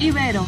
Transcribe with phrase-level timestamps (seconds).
[0.00, 0.44] Ibero.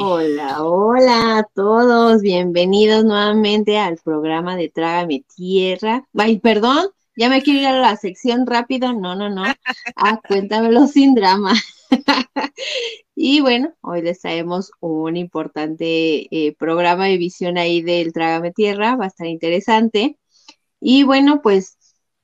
[0.00, 6.04] Hola, hola a todos, bienvenidos nuevamente al programa de Trágame Tierra.
[6.16, 8.92] Ay, perdón, ya me quiero ir a la sección rápido.
[8.92, 9.44] No, no, no.
[9.96, 11.54] Ah, cuéntamelo sin drama.
[13.14, 18.96] y bueno, hoy les traemos un importante eh, programa de visión ahí del Trágame Tierra,
[18.96, 20.18] va a estar interesante.
[20.80, 21.78] Y bueno, pues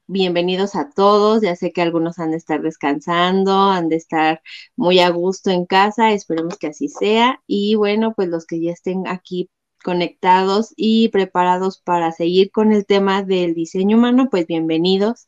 [0.06, 1.42] bienvenidos a todos.
[1.42, 4.42] Ya sé que algunos han de estar descansando, han de estar
[4.76, 6.12] muy a gusto en casa.
[6.12, 7.42] Esperemos que así sea.
[7.46, 9.50] Y bueno, pues los que ya estén aquí
[9.84, 15.26] conectados y preparados para seguir con el tema del diseño humano, pues bienvenidos.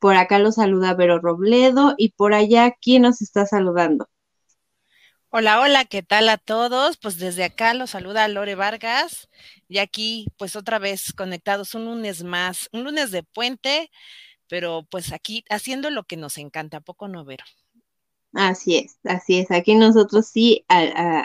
[0.00, 4.08] Por acá los saluda Vero Robledo y por allá, ¿quién nos está saludando?
[5.28, 6.96] Hola, hola, ¿qué tal a todos?
[6.96, 9.28] Pues desde acá los saluda Lore Vargas
[9.68, 13.90] y aquí pues otra vez conectados un lunes más, un lunes de puente,
[14.48, 17.44] pero pues aquí haciendo lo que nos encanta, poco no, Vero?
[18.32, 19.50] Así es, así es.
[19.50, 20.64] Aquí nosotros sí,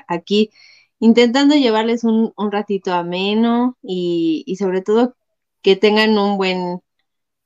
[0.09, 0.51] aquí
[0.99, 5.15] intentando llevarles un, ratito ameno y, y sobre todo
[5.61, 6.81] que tengan un buen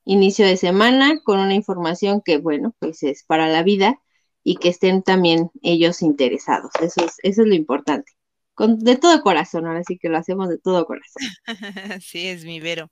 [0.09, 3.99] inicio de semana con una información que, bueno, pues es para la vida
[4.43, 6.71] y que estén también ellos interesados.
[6.81, 8.11] Eso es, eso es lo importante.
[8.55, 11.23] Con, de todo corazón, ahora sí que lo hacemos de todo corazón.
[12.01, 12.91] Sí, es mi Vero.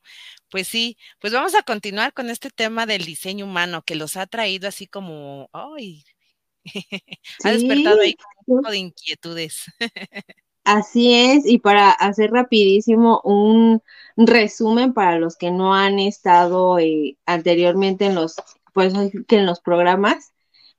[0.50, 4.28] Pues sí, pues vamos a continuar con este tema del diseño humano que los ha
[4.28, 6.06] traído así como, ay,
[7.44, 9.66] ha despertado ahí un poco de inquietudes.
[10.70, 13.82] Así es, y para hacer rapidísimo un
[14.18, 18.36] resumen para los que no han estado eh, anteriormente en los,
[18.74, 18.94] pues
[19.30, 20.34] que en los programas,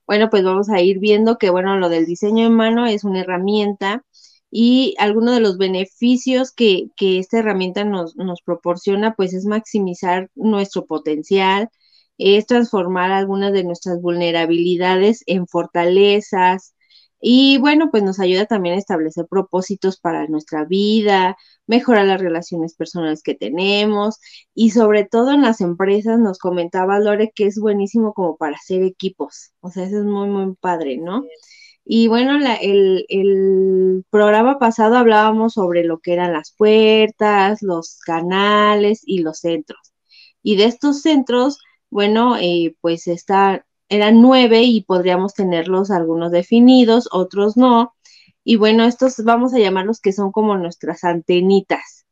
[0.07, 3.21] bueno, pues vamos a ir viendo que, bueno, lo del diseño en mano es una
[3.21, 4.05] herramienta
[4.51, 10.31] y algunos de los beneficios que, que esta herramienta nos, nos proporciona, pues es maximizar
[10.35, 11.71] nuestro potencial,
[12.19, 16.75] es transformar algunas de nuestras vulnerabilidades en fortalezas,
[17.21, 21.37] y bueno, pues nos ayuda también a establecer propósitos para nuestra vida,
[21.67, 24.19] mejorar las relaciones personales que tenemos
[24.55, 28.83] y sobre todo en las empresas nos comentaba Lore que es buenísimo como para hacer
[28.83, 29.53] equipos.
[29.61, 31.25] O sea, eso es muy, muy padre, ¿no?
[31.85, 37.99] Y bueno, la, el, el, programa pasado hablábamos sobre lo que eran las puertas, los
[38.01, 39.93] canales y los centros.
[40.43, 41.59] Y de estos centros,
[41.91, 47.95] bueno, eh, pues está eran nueve y podríamos tenerlos algunos definidos, otros no.
[48.45, 52.07] Y bueno, estos vamos a llamarlos que son como nuestras antenitas.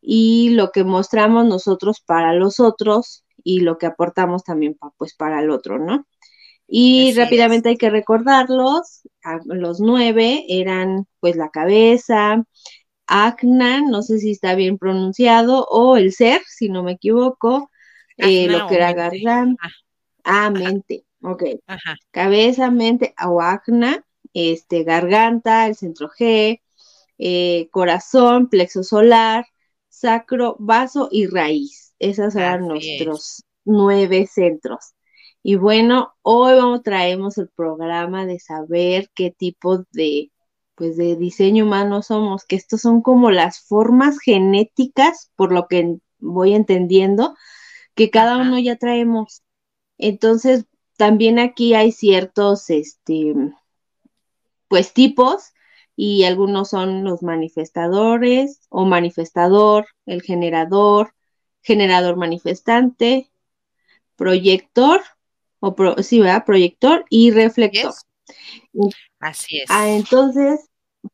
[0.00, 5.40] Y lo que mostramos nosotros para los otros y lo que aportamos también pues para
[5.40, 6.06] el otro, ¿no?
[6.68, 9.02] Y rápidamente hay que recordarlos,
[9.44, 12.44] los nueve eran pues la cabeza,
[13.06, 17.70] acna, no sé si está bien pronunciado, o el ser, si no me equivoco,
[18.16, 19.70] eh, lo que era garganta,
[20.24, 21.44] ah, mente, Ok.
[22.10, 26.60] Cabeza, mente, acna, este, garganta, el centro G,
[27.18, 29.46] eh, corazón, plexo solar,
[29.88, 31.94] sacro, vaso y raíz.
[31.98, 34.94] Esos eran nuestros nueve centros.
[35.42, 40.32] Y bueno, hoy vamos, traemos el programa de saber qué tipo de,
[40.74, 45.98] pues, de diseño humano somos, que estos son como las formas genéticas, por lo que
[46.18, 47.34] voy entendiendo,
[47.94, 49.42] que cada uno ya traemos.
[49.98, 50.66] Entonces,
[50.96, 53.34] también aquí hay ciertos, este,
[54.68, 55.52] pues tipos
[55.94, 61.14] y algunos son los manifestadores o manifestador, el generador,
[61.62, 63.30] generador manifestante,
[64.16, 65.00] proyector,
[65.60, 66.44] o sí, ¿verdad?
[66.44, 67.94] Proyector y reflector.
[69.18, 69.64] Así es.
[69.70, 70.68] Ah, entonces,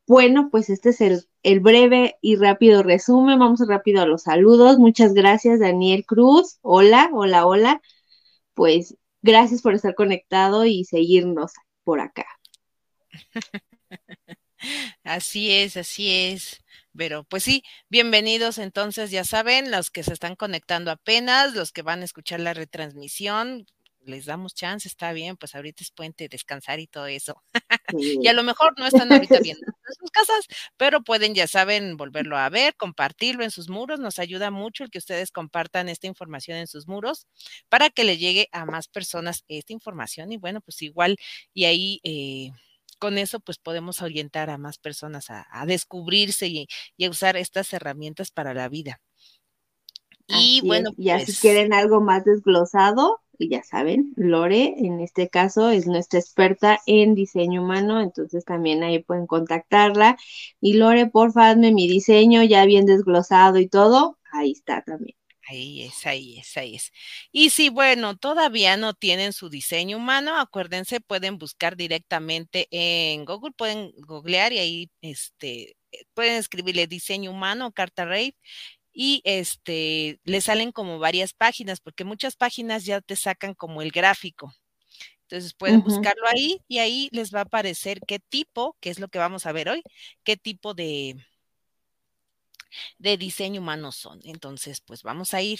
[0.05, 3.39] bueno, pues este es el, el, breve y rápido resumen.
[3.39, 4.77] Vamos rápido a los saludos.
[4.77, 6.59] Muchas gracias, Daniel Cruz.
[6.61, 7.81] Hola, hola, hola.
[8.53, 11.53] Pues Gracias por estar conectado y seguirnos
[11.85, 12.25] por acá.
[15.03, 16.63] Así es, así es.
[16.95, 21.81] Pero pues sí, bienvenidos entonces, ya saben, los que se están conectando apenas, los que
[21.81, 23.65] van a escuchar la retransmisión,
[24.05, 27.41] les damos chance, está bien, pues ahorita es puente, descansar y todo eso.
[27.97, 30.47] y a lo mejor no están ahorita viendo en sus casas,
[30.77, 33.99] pero pueden, ya saben, volverlo a ver, compartirlo en sus muros.
[33.99, 37.27] Nos ayuda mucho el que ustedes compartan esta información en sus muros
[37.69, 40.31] para que le llegue a más personas esta información.
[40.31, 41.17] Y bueno, pues igual,
[41.53, 41.99] y ahí...
[42.03, 42.51] Eh,
[42.99, 46.67] con eso pues podemos orientar a más personas a, descubrirse y,
[47.05, 49.01] a usar estas herramientas para la vida.
[50.27, 55.69] Y bueno, ya si pues quieren algo más desglosado, ya saben, Lore en este caso
[55.69, 60.17] es nuestra experta en diseño humano, entonces también ahí pueden contactarla.
[60.61, 65.15] Y Lore, porfa, hazme mi diseño ya bien desglosado y todo, ahí está también.
[65.49, 66.91] Ahí es, ahí es, ahí es.
[67.31, 73.51] Y si, bueno, todavía no tienen su diseño humano, acuérdense, pueden buscar directamente en Google,
[73.51, 75.75] pueden googlear y ahí este,
[76.13, 78.37] pueden escribirle diseño humano, carta rate,
[78.93, 83.91] y este, le salen como varias páginas, porque muchas páginas ya te sacan como el
[83.91, 84.53] gráfico.
[85.23, 89.07] Entonces pueden buscarlo ahí y ahí les va a aparecer qué tipo, que es lo
[89.07, 89.81] que vamos a ver hoy,
[90.23, 91.25] qué tipo de,
[92.99, 94.19] de diseño humano son.
[94.25, 95.59] Entonces, pues vamos a ir.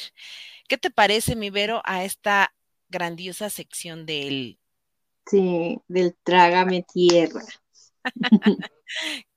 [0.68, 2.54] ¿Qué te parece, mi Vero, a esta
[2.90, 4.60] grandiosa sección del...
[5.26, 7.42] Sí, del Trágame Tierra.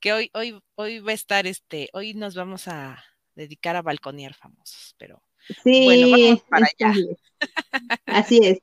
[0.00, 3.02] que hoy, hoy, hoy va a estar este, hoy nos vamos a
[3.36, 5.22] dedicar a balconear famosos, pero
[5.62, 6.94] sí, bueno, vamos para allá.
[8.06, 8.58] Así es.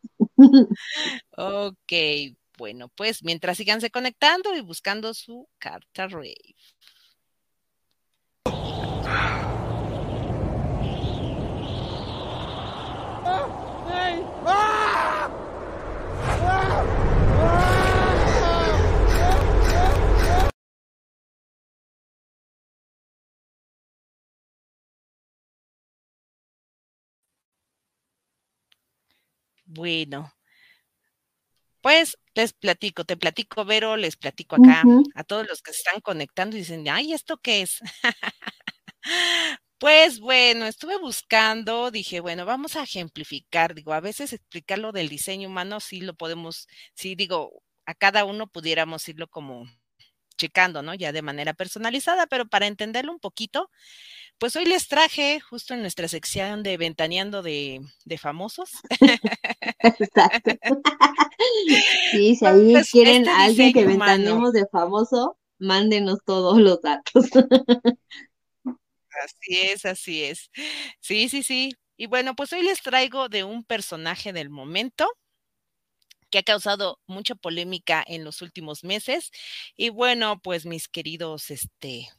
[1.37, 1.93] ok,
[2.57, 6.35] bueno, pues mientras síganse conectando y buscando su carta rave.
[29.73, 30.31] Bueno,
[31.81, 35.99] pues les platico, te platico, Vero, les platico acá a todos los que se están
[36.01, 37.79] conectando y dicen, ay, ¿esto qué es?
[39.79, 45.09] Pues bueno, estuve buscando, dije, bueno, vamos a ejemplificar, digo, a veces explicar lo del
[45.09, 49.65] diseño humano, sí lo podemos, sí digo, a cada uno pudiéramos irlo como
[50.37, 50.93] checando, ¿no?
[50.95, 53.69] Ya de manera personalizada, pero para entenderlo un poquito,
[54.43, 57.79] pues hoy les traje justo en nuestra sección de ventaneando de,
[58.17, 58.71] famosos.
[59.79, 60.51] Exacto.
[62.11, 67.29] sí, si ahí pues, quieren este alguien que ventaneemos de famoso, mándenos todos los datos.
[68.65, 70.51] Así es, así es.
[70.99, 71.77] Sí, sí, sí.
[71.95, 75.07] Y bueno, pues hoy les traigo de un personaje del momento
[76.29, 79.31] que ha causado mucha polémica en los últimos meses.
[79.77, 82.09] Y bueno, pues mis queridos, este,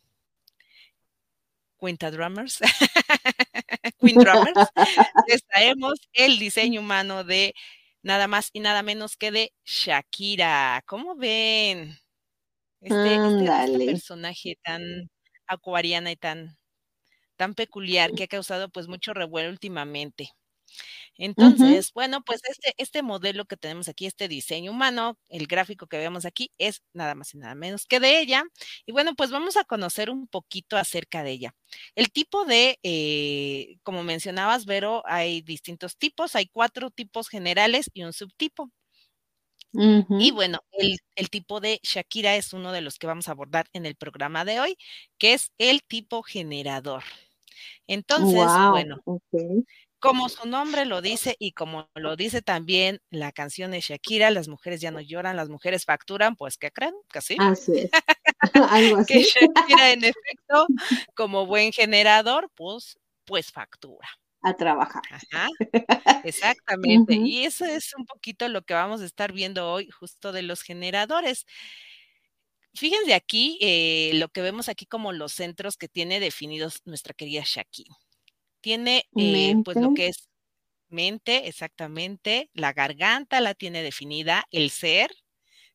[1.85, 2.61] cuenta drummers,
[4.01, 4.71] Queen Drummers,
[5.29, 7.53] les traemos el diseño humano de
[8.03, 10.83] nada más y nada menos que de Shakira.
[10.87, 11.95] ¿Cómo ven?
[12.81, 15.11] Este, este, este personaje tan
[15.47, 16.57] acuariana y tan
[17.37, 20.31] tan peculiar que ha causado pues mucho revuelo últimamente.
[21.16, 25.99] Entonces, bueno, pues este, este modelo que tenemos aquí, este diseño humano, el gráfico que
[25.99, 28.44] vemos aquí es nada más y nada menos que de ella.
[28.84, 31.55] Y bueno, pues vamos a conocer un poquito acerca de ella.
[31.94, 38.02] El tipo de, eh, como mencionabas, Vero, hay distintos tipos, hay cuatro tipos generales y
[38.02, 38.70] un subtipo.
[39.76, 43.66] Y bueno, el, el, tipo de Shakira es uno de los que vamos a abordar
[43.72, 44.76] en el programa de hoy,
[45.19, 47.02] que es el tipo generador.
[47.87, 49.00] Entonces, bueno,
[50.05, 54.49] como su nombre lo dice y como lo dice también la canción de Shakira, las
[54.49, 56.93] mujeres ya no lloran, las mujeres facturan, pues ¿qué creen?
[57.11, 57.37] Que sí.
[57.41, 57.91] Así es.
[58.71, 59.15] Algo así.
[59.15, 60.67] que Shakira en efecto,
[61.15, 64.06] como buen generador, pues, pues factura
[64.43, 65.03] a trabajar.
[65.11, 65.49] Ajá,
[66.23, 67.15] exactamente.
[67.15, 70.61] Y eso es un poquito lo que vamos a estar viendo hoy, justo de los
[70.61, 71.47] generadores.
[72.75, 77.43] Fíjense aquí eh, lo que vemos aquí como los centros que tiene definidos nuestra querida
[77.43, 77.87] Shaki.
[78.64, 80.30] Tiene eh, pues lo que es
[80.88, 85.11] mente, exactamente, la garganta la tiene definida, el ser.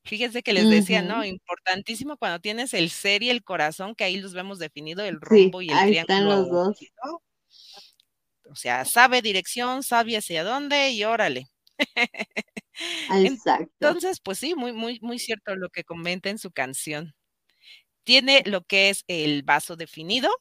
[0.03, 1.23] Fíjense que les decía, ¿no?
[1.23, 5.61] Importantísimo cuando tienes el ser y el corazón, que ahí los vemos definido, el rombo
[5.61, 6.79] y el ahí Están los dos.
[8.45, 11.45] O sea, sabe dirección, sabe hacia dónde y órale.
[13.13, 13.71] Exacto.
[13.81, 17.13] Entonces, pues sí, muy, muy, muy cierto lo que comenta en su canción.
[18.03, 20.31] Tiene lo que es el vaso definido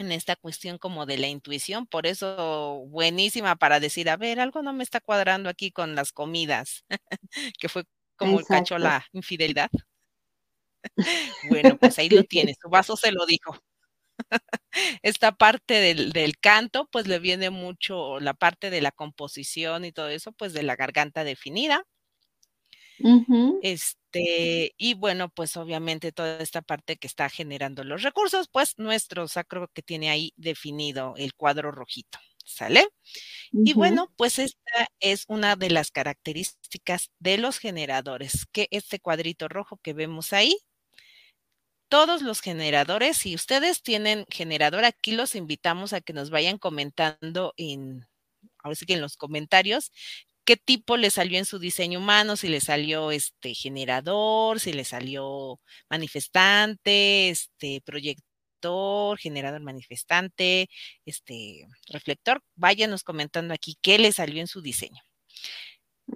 [0.00, 4.62] en esta cuestión como de la intuición, por eso buenísima para decir, a ver, algo
[4.62, 6.84] no me está cuadrando aquí con las comidas,
[7.58, 7.84] que fue
[8.16, 9.70] como cachó la infidelidad.
[11.50, 13.56] bueno, pues ahí lo tiene, su vaso se lo dijo.
[15.02, 20.08] esta parte del, canto, pues le viene mucho la parte de la composición y todo
[20.08, 21.84] eso, pues de la garganta definida.
[23.62, 29.28] Este, y bueno, pues obviamente toda esta parte que está generando los recursos, pues nuestro
[29.28, 32.88] sacro que tiene ahí definido el cuadro rojito, ¿sale?
[33.64, 39.48] Y bueno, pues esta es una de las características de los generadores, que este cuadrito
[39.48, 40.56] rojo que vemos ahí
[41.90, 43.16] todos los generadores.
[43.16, 48.06] Si ustedes tienen generador, aquí los invitamos a que nos vayan comentando en
[48.62, 49.92] ahora sí que en los comentarios,
[50.50, 54.84] qué tipo le salió en su diseño humano, si le salió este generador, si le
[54.84, 60.68] salió manifestante, este proyector, generador manifestante,
[61.06, 65.00] este reflector, váyanos comentando aquí qué le salió en su diseño.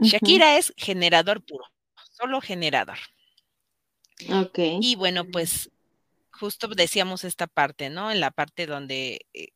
[0.01, 1.67] Shakira es generador puro,
[2.11, 2.99] solo generador.
[4.33, 4.59] Ok.
[4.81, 5.71] Y bueno, pues
[6.33, 8.11] justo decíamos esta parte, ¿no?
[8.11, 9.51] En la parte donde eh,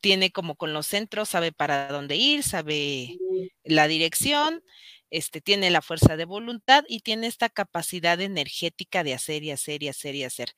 [0.00, 3.18] tiene como con los centros, sabe para dónde ir, sabe
[3.64, 4.62] la dirección,
[5.10, 9.82] este, tiene la fuerza de voluntad y tiene esta capacidad energética de hacer y hacer
[9.82, 10.54] y hacer y hacer.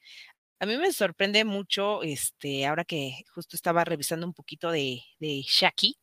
[0.61, 5.43] A mí me sorprende mucho, este, ahora que justo estaba revisando un poquito de, de
[5.45, 5.97] Shaki,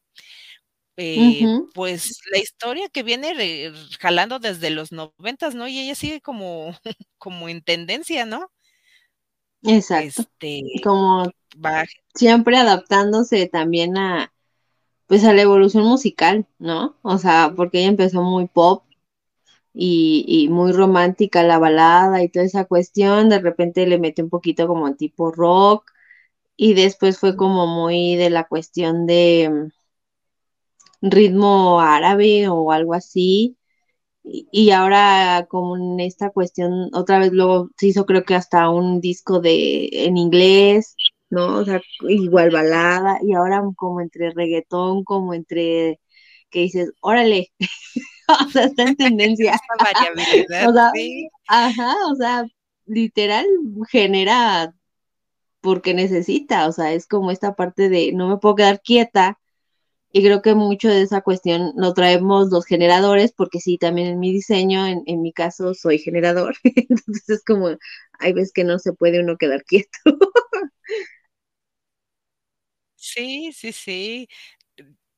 [0.98, 5.65] eh, pues la historia que viene jalando desde los noventas, ¿no?
[5.67, 6.77] Y ella sigue como,
[7.17, 8.51] como en tendencia, ¿no?
[9.63, 10.24] Exacto.
[10.24, 11.31] Este, como
[12.13, 14.34] siempre adaptándose también a,
[15.08, 16.98] pues a la evolución musical, ¿no?
[17.03, 18.86] O sea, porque ella empezó muy pop
[19.74, 24.29] y, y, muy romántica la balada y toda esa cuestión, de repente le metió un
[24.29, 25.91] poquito como tipo rock
[26.58, 29.72] y después fue como muy de la cuestión de
[31.01, 33.58] mm, ritmo árabe o algo así
[34.24, 39.01] y, ahora como en esta cuestión, otra vez luego se hizo creo que hasta un
[39.01, 40.96] disco de en inglés,
[41.29, 41.59] ¿no?
[41.59, 46.00] O sea, igual balada, y ahora como entre reggaetón, como entre
[46.50, 47.51] que dices, órale,
[48.48, 49.59] o sea, está en tendencia.
[50.67, 50.91] o sea,
[51.48, 52.45] Ajá, o sea,
[52.86, 53.45] literal
[53.89, 54.74] genera
[55.62, 59.39] porque necesita, o sea, es como esta parte de no me puedo quedar quieta,
[60.12, 64.19] y creo que mucho de esa cuestión lo traemos los generadores, porque sí, también en
[64.19, 66.55] mi diseño, en, en mi caso, soy generador.
[66.63, 67.69] Entonces es como,
[68.19, 69.89] hay veces que no se puede uno quedar quieto.
[73.01, 74.27] Sí, sí, sí.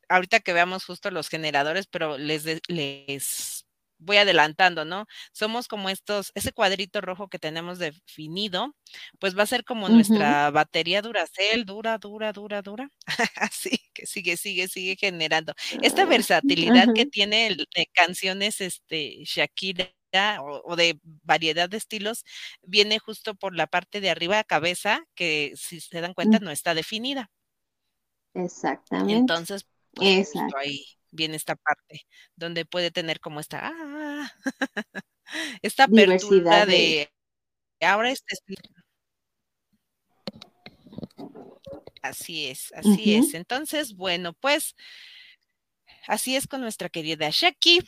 [0.09, 3.65] Ahorita que veamos justo los generadores, pero les, les
[3.97, 5.05] voy adelantando, ¿no?
[5.31, 8.75] Somos como estos, ese cuadrito rojo que tenemos definido,
[9.19, 12.89] pues va a ser como nuestra batería Duracell, dura, dura, dura, dura,
[13.35, 15.53] así que sigue, sigue, sigue generando.
[15.81, 19.91] Esta versatilidad que tiene de canciones, este, Shakira,
[20.41, 22.25] o, de variedad de estilos
[22.63, 26.43] viene justo por la parte de arriba cabeza que si se dan cuenta mm.
[26.43, 27.29] no está definida.
[28.33, 29.13] Exactamente.
[29.13, 32.01] Entonces, pues, ahí viene esta parte
[32.35, 34.31] donde puede tener como esta, ah,
[35.61, 37.11] esta apertura de,
[37.81, 38.35] ahora este
[42.01, 43.35] Así es, así es.
[43.35, 44.75] Entonces, bueno, pues
[46.07, 47.79] así es con nuestra querida Shaki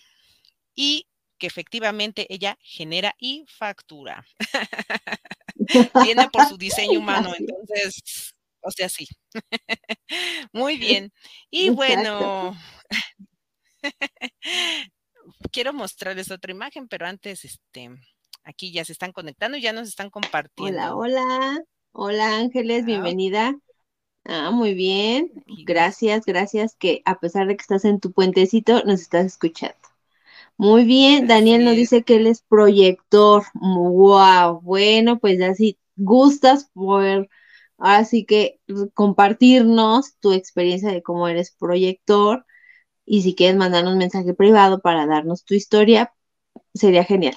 [0.75, 1.07] y
[1.39, 4.23] que efectivamente ella genera y factura.
[6.03, 8.32] Viene por su diseño humano, entonces
[8.63, 9.07] o sea, sí.
[10.53, 11.11] Muy bien.
[11.49, 12.55] Y bueno,
[15.51, 17.89] quiero mostrarles otra imagen, pero antes, este,
[18.43, 20.95] aquí ya se están conectando, ya nos están compartiendo.
[20.95, 21.63] Hola, hola.
[21.91, 23.55] Hola Ángeles, bienvenida.
[24.25, 25.31] Ah, muy bien.
[25.65, 29.77] Gracias, gracias que a pesar de que estás en tu puentecito, nos estás escuchando.
[30.57, 33.43] Muy bien, Daniel nos dice que él es proyector.
[33.53, 37.29] Wow, bueno, pues ya si gustas poder
[37.83, 38.61] Ahora sí que
[38.93, 42.45] compartirnos tu experiencia de cómo eres proyector
[43.05, 46.13] y si quieres mandarnos un mensaje privado para darnos tu historia,
[46.73, 47.35] sería genial.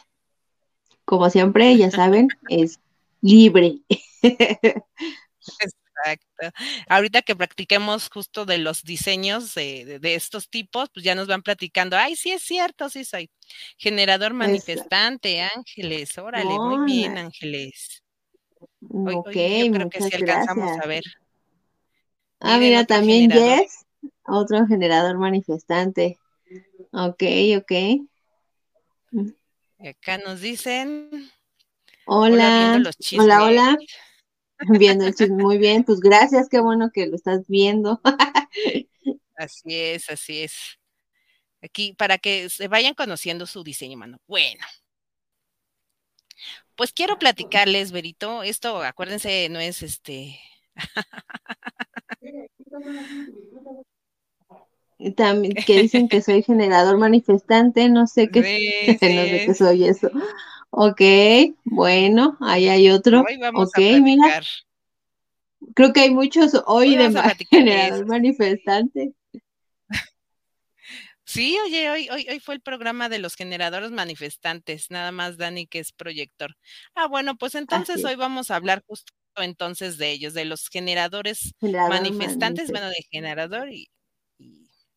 [1.05, 2.79] Como siempre, ya saben, es
[3.23, 3.81] libre.
[4.23, 4.63] Exacto.
[6.89, 11.97] Ahorita que practiquemos justo de los diseños de, estos tipos, pues ya nos van platicando,
[11.97, 13.33] ay, sí es cierto, sí soy
[13.79, 18.05] generador manifestante, Ángeles, órale, muy bien, Ángeles
[19.05, 21.05] ok, yo creo que sí alcanzamos a ver.
[22.41, 23.87] Ah, mira, también Jess,
[24.25, 26.19] otro generador manifestante.
[26.93, 27.23] Ok,
[27.59, 27.73] ok.
[29.79, 31.31] acá nos dicen.
[32.07, 32.81] Hola,
[33.19, 33.79] hola, hola,
[34.81, 38.01] Viendo el chisme, muy bien, pues gracias, qué bueno que lo estás viendo.
[39.37, 40.79] así es, así es.
[41.63, 44.19] Aquí, para que se vayan conociendo su diseño, mano.
[44.27, 44.65] Bueno,
[46.77, 50.39] pues quiero platicarles, Berito, esto, acuérdense, no es este.
[55.17, 58.41] También que dicen que soy generador manifestante, no sé qué,
[58.87, 60.11] no sé qué soy eso.
[60.71, 61.01] Ok,
[61.65, 63.25] bueno, ahí hay otro.
[63.55, 64.43] ok, mira.
[65.75, 67.11] Creo que hay muchos hoy, de
[67.51, 69.13] generador manifestante.
[71.27, 75.67] Sí, oye, hoy, hoy, hoy fue el programa de los generadores manifestantes, nada más Dani
[75.67, 76.57] que es proyector.
[76.95, 81.53] Ah, bueno, pues entonces hoy vamos a hablar justo entonces de ellos, de los generadores
[81.61, 83.89] manifestantes, bueno, de generador y,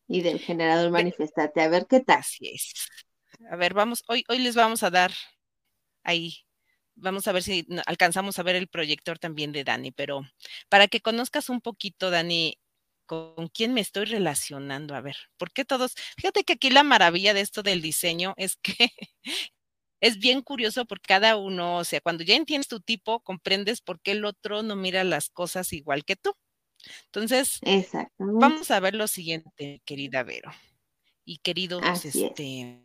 [0.06, 1.62] Y del generador manifestante.
[1.62, 2.20] A ver qué tal.
[2.20, 2.88] Así es.
[3.50, 5.12] A ver, vamos, hoy, hoy les vamos a dar
[6.04, 6.36] ahí.
[6.94, 10.22] Vamos a ver si alcanzamos a ver el proyector también de Dani, pero
[10.68, 12.56] para que conozcas un poquito, Dani,
[13.10, 14.94] con quién me estoy relacionando.
[14.94, 15.96] A ver, ¿por qué todos?
[16.16, 18.92] Fíjate que aquí la maravilla de esto del diseño es que
[20.00, 24.00] es bien curioso por cada uno, o sea, cuando ya entiendes tu tipo, comprendes por
[24.00, 26.36] qué el otro no mira las cosas igual que tú.
[27.06, 27.58] Entonces,
[28.16, 30.52] vamos a ver lo siguiente, querida Vero.
[31.24, 32.80] Y queridos, este,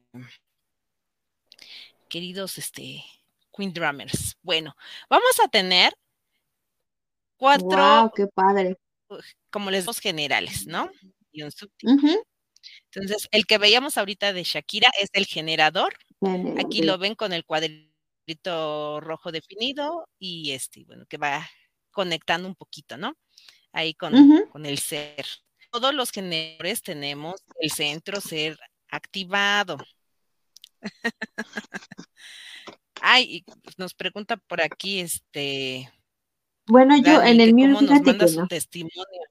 [2.10, 3.05] queridos, este,
[3.55, 4.38] Queen Drummers.
[4.41, 4.75] Bueno,
[5.08, 5.94] vamos a tener
[7.38, 7.67] cuatro.
[7.67, 8.75] Wow, qué padre.
[9.50, 10.89] Como les dos generales, ¿no?
[11.31, 11.93] Y un subtipo.
[12.91, 15.95] Entonces, el que veíamos ahorita de Shakira es el generador.
[16.57, 21.47] Aquí lo ven con el cuadrito rojo definido y este, bueno, que va
[21.91, 23.15] conectando un poquito, ¿no?
[23.75, 24.13] ahí con,
[24.51, 25.25] con el ser.
[25.69, 28.57] Todos los generadores tenemos el centro ser
[28.89, 29.77] activado.
[33.01, 33.43] Ay,
[33.77, 35.91] nos pregunta por aquí, este.
[36.67, 38.48] Bueno, yo en el mío, fíjate que no.
[38.48, 39.22] testimonio.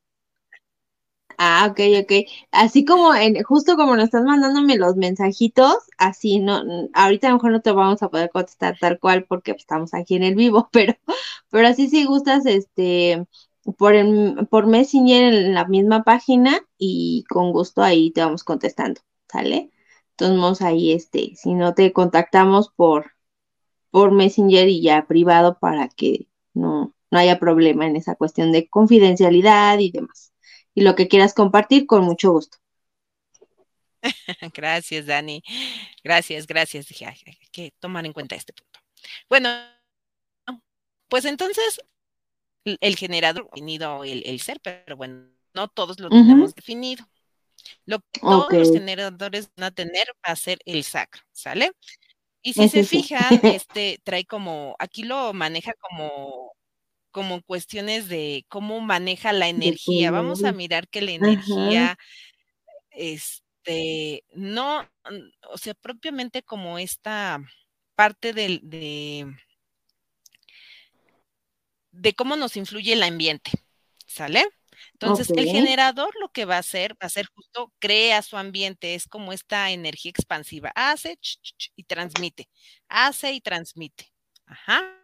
[1.39, 2.13] Ah, ok, ok.
[2.53, 6.63] Así como en, justo como nos estás mandándome los mensajitos, así no,
[6.93, 9.95] ahorita a lo mejor no te vamos a poder contestar tal cual porque pues, estamos
[9.95, 10.95] aquí en el vivo, pero,
[11.51, 13.27] pero así si gustas, este,
[13.79, 19.01] por, el, por Messenger en la misma página y con gusto ahí te vamos contestando,
[19.29, 19.71] ¿sale?
[20.17, 23.13] Entonces ahí, este, si no te contactamos por,
[23.91, 28.69] por Messenger y ya privado para que no, no haya problema en esa cuestión de
[28.69, 30.33] confidencialidad y demás.
[30.75, 32.59] Y lo que quieras compartir, con mucho gusto.
[34.53, 35.41] Gracias, Dani.
[36.03, 36.89] Gracias, gracias.
[36.89, 38.81] Dije, hay que tomar en cuenta este punto.
[39.29, 39.49] Bueno,
[41.09, 41.81] pues entonces
[42.65, 47.09] el generador definido el, ser, pero bueno, no todos lo tenemos definido.
[47.87, 51.71] Lo que todos los generadores van a tener va a ser el sacro, ¿sale?
[52.43, 56.54] Y si se fijan, este trae como, aquí lo maneja como,
[57.15, 60.11] como cuestiones de cómo maneja la energía.
[60.11, 61.97] Vamos a mirar que la energía,
[62.91, 64.91] este, no,
[65.49, 67.41] o sea, propiamente como esta
[67.95, 69.33] parte del, de,
[71.93, 73.53] de cómo nos influye el ambiente,
[74.09, 74.45] ¿sale?
[74.95, 78.97] Entonces, el generador lo que va a hacer, va a ser justo, crea su ambiente,
[78.97, 81.17] es como esta energía expansiva, hace
[81.77, 82.49] y transmite,
[82.89, 84.11] hace y transmite.
[84.47, 85.01] Ajá.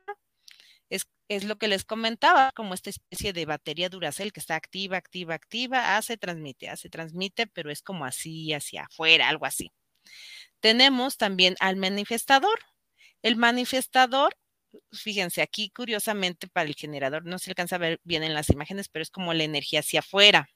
[1.31, 5.35] Es, lo que les comentaba, como esta especie de batería Duracell que está activa, activa,
[5.35, 9.71] activa, hace, transmite, hace, transmite, pero es como así, hacia afuera, algo así.
[10.61, 12.59] Tenemos también al manifestador.
[13.23, 14.35] El manifestador
[14.93, 18.89] fíjense, aquí curiosamente para el generador no se alcanza a ver bien en las imágenes,
[18.89, 20.49] pero es como la energía hacia afuera.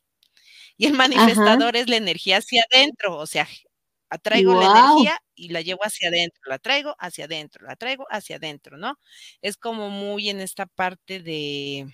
[0.76, 3.48] Y el manifestador es la energía hacia adentro, o sea,
[4.14, 8.36] atraigo la energía y la llevo hacia adentro, la traigo hacia adentro, la traigo hacia
[8.36, 8.98] adentro, ¿no?
[9.42, 11.86] Es como muy en esta parte de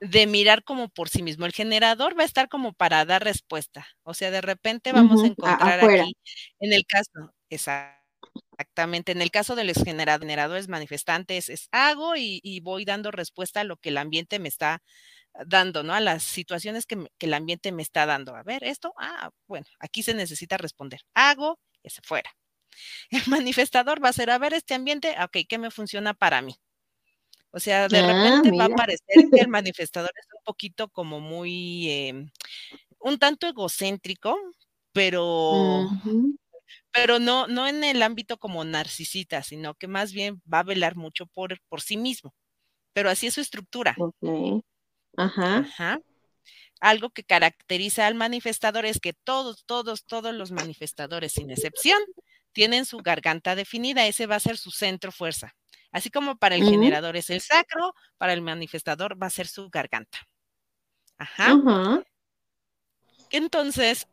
[0.00, 1.44] de mirar como por sí mismo.
[1.44, 3.88] El generador va a estar como para dar respuesta.
[4.04, 6.16] O sea, de repente vamos a encontrar aquí,
[6.60, 9.12] en el caso, Exactamente.
[9.12, 13.76] En el caso de los generadores manifestantes, es hago y, voy dando respuesta a lo
[13.76, 14.82] que el ambiente me está
[15.46, 15.94] dando, ¿no?
[15.94, 18.34] A las situaciones que, el ambiente me está dando.
[18.34, 21.00] A ver, esto, ah, bueno, aquí se necesita responder.
[21.14, 22.30] Hago y se fuera.
[23.10, 26.56] El manifestador va a ser, a ver, este ambiente, ok, ¿qué me funciona para mí?
[27.50, 31.18] O sea, de ah, repente va a parecer que el manifestador es un poquito como
[31.18, 32.30] muy, em,
[33.00, 34.36] un tanto egocéntrico,
[34.92, 35.88] pero
[36.92, 40.96] pero no, no en el ámbito como narcisista, sino que más bien va a velar
[40.96, 42.34] mucho por, por sí mismo.
[42.92, 43.96] Pero así es su estructura.
[45.16, 45.58] Ajá.
[45.58, 46.00] Ajá.
[46.80, 51.98] Algo que caracteriza al manifestador es que todos, todos, todos los manifestadores, sin excepción,
[52.52, 54.06] tienen su garganta definida.
[54.06, 55.54] Ese va a ser su centro fuerza.
[55.90, 59.70] Así como para el generador es el sacro, para el manifestador va a ser su
[59.70, 60.18] garganta.
[61.16, 62.04] Ajá.
[63.30, 64.06] Entonces,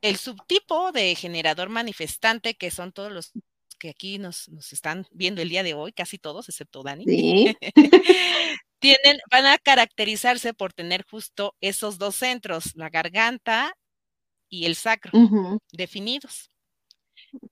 [0.00, 3.32] el subtipo de generador manifestante, que son todos los
[3.78, 7.04] que aquí nos, están viendo el día de hoy, casi todos, excepto Dani,
[8.82, 13.78] tienen, van a caracterizarse por tener justo esos dos centros, la garganta
[14.48, 15.12] y el sacro,
[15.72, 16.50] definidos.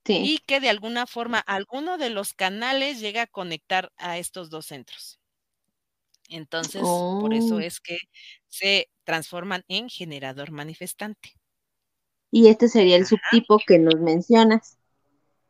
[0.05, 4.65] Y que de alguna forma alguno de los canales llega a conectar a estos dos
[4.67, 5.19] centros.
[6.27, 7.59] Entonces, por eso oh.
[7.59, 7.97] es que
[8.49, 11.33] se transforman en generador manifestante.
[12.29, 14.77] Y este sería el subtipo que nos mencionas.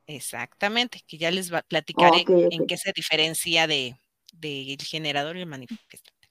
[0.05, 3.95] Exactamente, que ya les platicaré en qué se diferencia de,
[4.31, 6.29] del generador y el manifestante.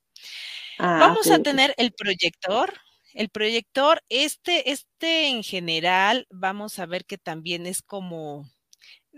[0.78, 2.72] Ah, Vamos a tener el proyector.
[3.14, 8.48] el proyector, este, este en general, vamos a ver que también es como,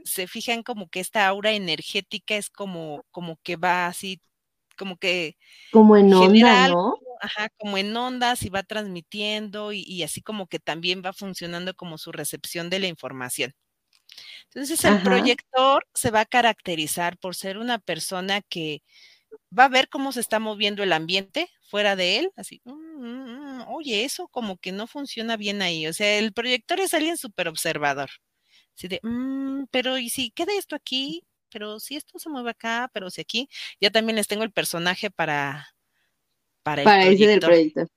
[0.04, 4.20] se fijan como que esta aura energética es como, como que va así,
[4.76, 5.36] como que...
[5.70, 6.94] Como en onda, ¿no?
[7.20, 11.98] Ajá, como en ondas y va transmitiendo y, así como que también va funcionando como
[11.98, 13.54] su recepción de la información.
[14.44, 18.82] Entonces el proyector se va a caracterizar por ser una persona que
[19.56, 23.58] va a ver cómo se está moviendo el ambiente fuera de él, así, mm, mm,
[23.58, 25.86] mm, oye, eso como que no funciona bien ahí.
[25.86, 28.10] O sea, el proyector es alguien súper observador.
[28.76, 29.00] Así de,
[29.70, 31.24] pero ¿y si queda esto aquí?
[31.50, 33.48] Pero si esto se mueve acá, pero si aquí,
[33.80, 35.68] ya también les tengo el personaje para,
[36.62, 37.88] para, el para del proyector.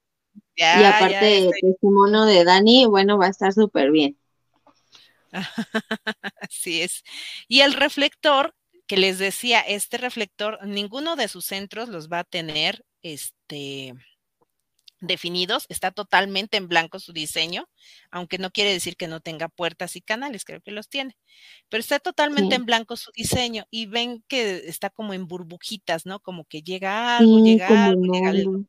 [0.56, 4.18] y aparte, el testimonio de Dani, bueno, va a estar súper bien.
[6.42, 7.04] Así es.
[7.48, 8.56] Y el reflector,
[8.88, 13.94] que les decía, este reflector, ninguno de sus centros los va a tener este,
[15.00, 17.68] definidos, está totalmente en blanco su diseño,
[18.12, 21.18] aunque no quiere decir que no tenga puertas y canales, creo que los tiene,
[21.70, 26.20] pero está totalmente en blanco su diseño y ven que está como en burbujitas, ¿no?
[26.20, 28.66] Como que llega algo, llega algo, llega algo.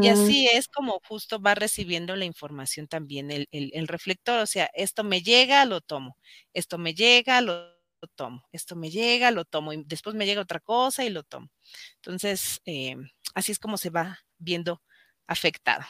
[0.00, 4.70] Y así es como justo va recibiendo la información también el, el, reflector, o sea,
[4.74, 6.16] esto me llega, lo tomo,
[6.52, 7.68] esto me llega, lo
[8.14, 11.48] tomo, esto me llega, lo tomo, y después me llega otra cosa y lo tomo.
[11.96, 12.96] Entonces, eh,
[13.34, 14.82] así es como se va viendo
[15.26, 15.84] afectado.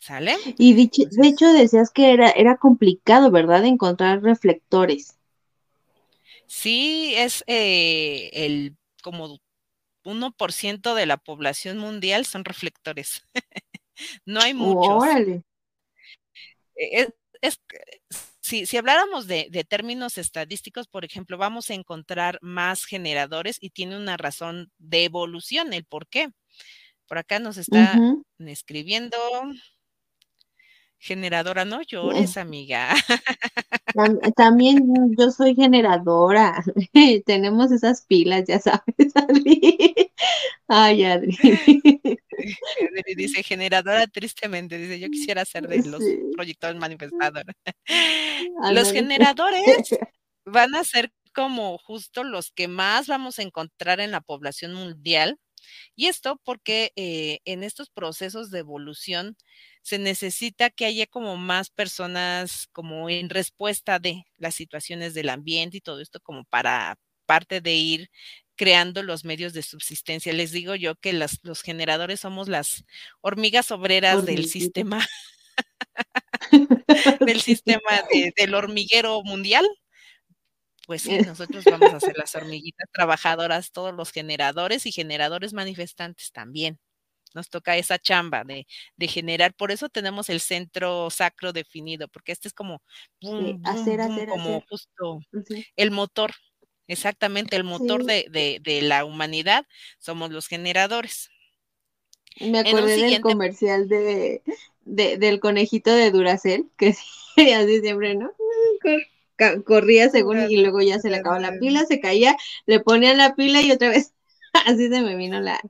[0.00, 0.34] ¿Sale?
[0.58, 3.64] Y de hecho decías que era, era complicado, ¿verdad?
[3.64, 5.16] Encontrar reflectores.
[6.48, 9.40] Sí, es eh, el como
[10.04, 13.22] 1% de la población mundial son reflectores.
[14.26, 15.04] no hay muchos.
[16.76, 17.08] E,
[17.40, 17.60] es,
[18.40, 23.70] si, si, habláramos de, de, términos estadísticos, por ejemplo, vamos a encontrar más generadores y
[23.70, 26.30] tiene una razón de evolución, el por qué.
[27.06, 27.98] Por acá nos está
[28.38, 29.18] escribiendo
[31.02, 32.94] generadora, no llores, amiga.
[34.36, 34.80] También
[35.18, 36.62] yo soy generadora.
[37.26, 38.84] Tenemos esas pilas, ya sabes,
[39.16, 40.12] Adri.
[40.68, 41.36] Ay, Adri.
[43.16, 46.02] Dice generadora tristemente, dice yo quisiera ser de los
[46.36, 47.54] proyectores manifestadores.
[48.72, 49.98] Los generadores
[50.44, 55.38] van a ser como justo los que más vamos a encontrar en la población mundial
[55.96, 59.36] y esto porque eh, en estos procesos de evolución
[59.82, 65.78] se necesita que haya como más personas como en respuesta de las situaciones del ambiente
[65.78, 68.10] y todo esto como para parte de ir
[68.56, 70.32] creando los medios de subsistencia.
[70.32, 72.84] Les digo yo que los generadores somos las
[73.20, 75.06] hormigas obreras del sistema,
[77.20, 78.02] del sistema
[78.36, 79.66] del hormiguero mundial
[80.86, 86.32] pues sí, nosotros vamos a ser las hormiguitas trabajadoras, todos los generadores y generadores manifestantes
[86.32, 86.78] también.
[87.34, 88.66] Nos toca esa chamba de,
[89.08, 92.82] generar, por eso tenemos el centro sacro definido, porque este es como,
[93.20, 95.20] como justo
[95.76, 96.32] el motor,
[96.86, 99.66] exactamente, el motor de, la humanidad,
[99.98, 101.30] somos los generadores.
[102.40, 104.42] Me acordé del comercial de,
[104.84, 106.94] del conejito de Duracel, que
[107.56, 108.32] así siempre, ¿no?
[109.64, 113.34] corría según y luego ya se le acabó la pila, se caía, le ponían la
[113.34, 114.14] pila y otra vez
[114.66, 115.60] así se me vino la,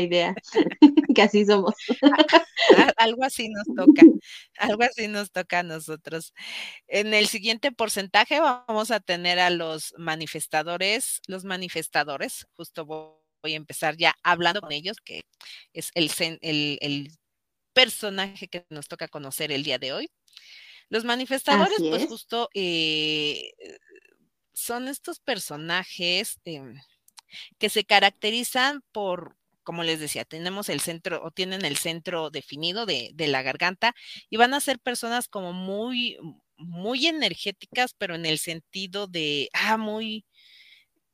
[0.00, 0.34] idea,
[1.14, 1.74] que así somos.
[2.96, 4.02] algo así nos toca,
[4.58, 6.32] algo así nos toca a nosotros.
[6.86, 13.56] En el siguiente porcentaje vamos a tener a los manifestadores, los manifestadores, justo voy a
[13.56, 15.22] empezar ya hablando con ellos, que
[15.72, 17.10] es el, el, el
[17.72, 20.10] personaje que nos toca conocer el día de hoy.
[20.88, 23.52] Los manifestadores, pues justo eh,
[24.52, 26.78] son estos personajes em,
[27.58, 32.86] que se caracterizan por, como les decía, tenemos el centro o tienen el centro definido
[32.86, 33.94] de, la garganta
[34.30, 36.18] y van a ser personas como muy,
[36.56, 40.26] muy energéticas, pero en el sentido de, ah, muy,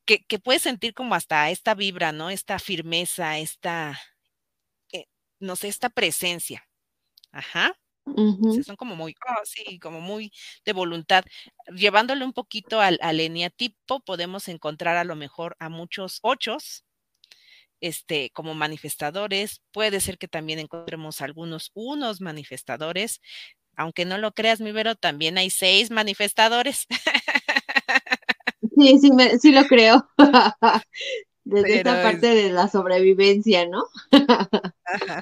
[0.06, 2.30] que, que puedes sentir como hasta esta vibra, ¿no?
[2.30, 3.98] Esta firmeza, esta,
[4.92, 5.06] eh,
[5.40, 6.64] no sé, esta presencia.
[7.32, 7.76] Ajá
[8.64, 10.32] son como muy, oh, sí, como muy
[10.64, 11.24] de voluntad.
[11.74, 16.84] Llevándole un poquito al, al eneatipo, podemos encontrar a lo mejor a muchos ochos,
[17.80, 19.62] este, como manifestadores.
[19.72, 23.20] Puede ser que también encontremos algunos unos manifestadores.
[23.76, 26.86] Aunque no lo creas, mi Vero, también hay seis manifestadores.
[28.76, 29.10] Sí, sí,
[29.40, 30.08] sí lo creo.
[31.44, 33.86] Desde esta parte de la sobrevivencia, ¿no?
[34.84, 35.20] Ajá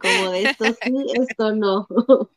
[0.00, 1.86] como de esto sí, esto no.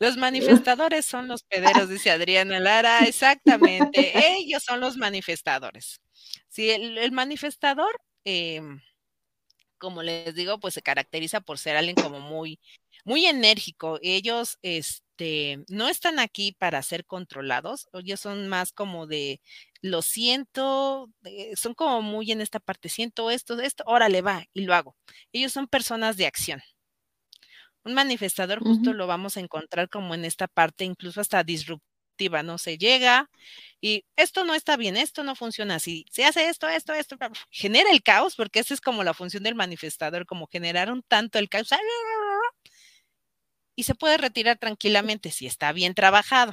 [0.00, 1.42] Los manifestadores son los
[1.84, 3.00] pederos, dice Adriana Lara.
[3.06, 6.00] Exactamente, ellos son los manifestadores.
[6.48, 8.80] Sí, el, manifestador, em,
[9.78, 12.60] como les digo, pues se caracteriza por ser alguien como muy,
[13.04, 13.98] muy enérgico.
[14.02, 19.40] Ellos, este, no están aquí para ser controlados, ellos son más como de,
[19.82, 21.10] lo siento,
[21.56, 24.96] son como muy en esta parte, siento esto, esto, órale, va, y lo hago.
[25.32, 26.62] Ellos son personas de acción.
[27.86, 32.58] Un manifestador justo lo vamos a encontrar como en esta parte, incluso hasta disruptiva, ¿no?
[32.58, 33.30] Se llega
[33.80, 37.16] y esto no está bien, esto no funciona así, se hace esto, esto, esto,
[37.48, 41.38] genera el caos, porque esa es como la función del manifestador, como generar un tanto
[41.38, 41.68] el caos
[43.76, 46.52] y se puede retirar tranquilamente si está bien trabajado.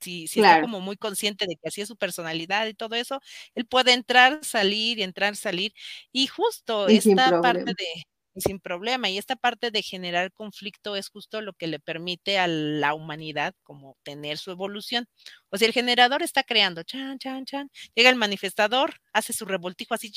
[0.00, 3.20] Si, si está como muy consciente de que así es su personalidad y todo eso,
[3.54, 5.72] él puede entrar, salir y entrar, salir.
[6.12, 8.04] Y justo esta parte de,
[8.40, 9.08] sin problema.
[9.08, 13.54] Y esta parte de generar conflicto es justo lo que le permite a la humanidad
[13.62, 15.06] como tener su evolución.
[15.50, 19.94] O sea, el generador está creando, chan, chan, chan, llega el manifestador, hace su revoltijo
[19.94, 20.12] así,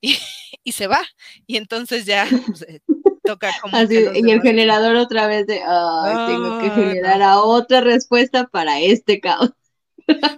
[0.00, 0.16] y,
[0.64, 1.00] y se va.
[1.46, 2.80] Y entonces ya pues, eh,
[3.24, 3.76] toca como...
[3.78, 9.50] y el generador otra vez de, tengo que generar a otra respuesta para este caos.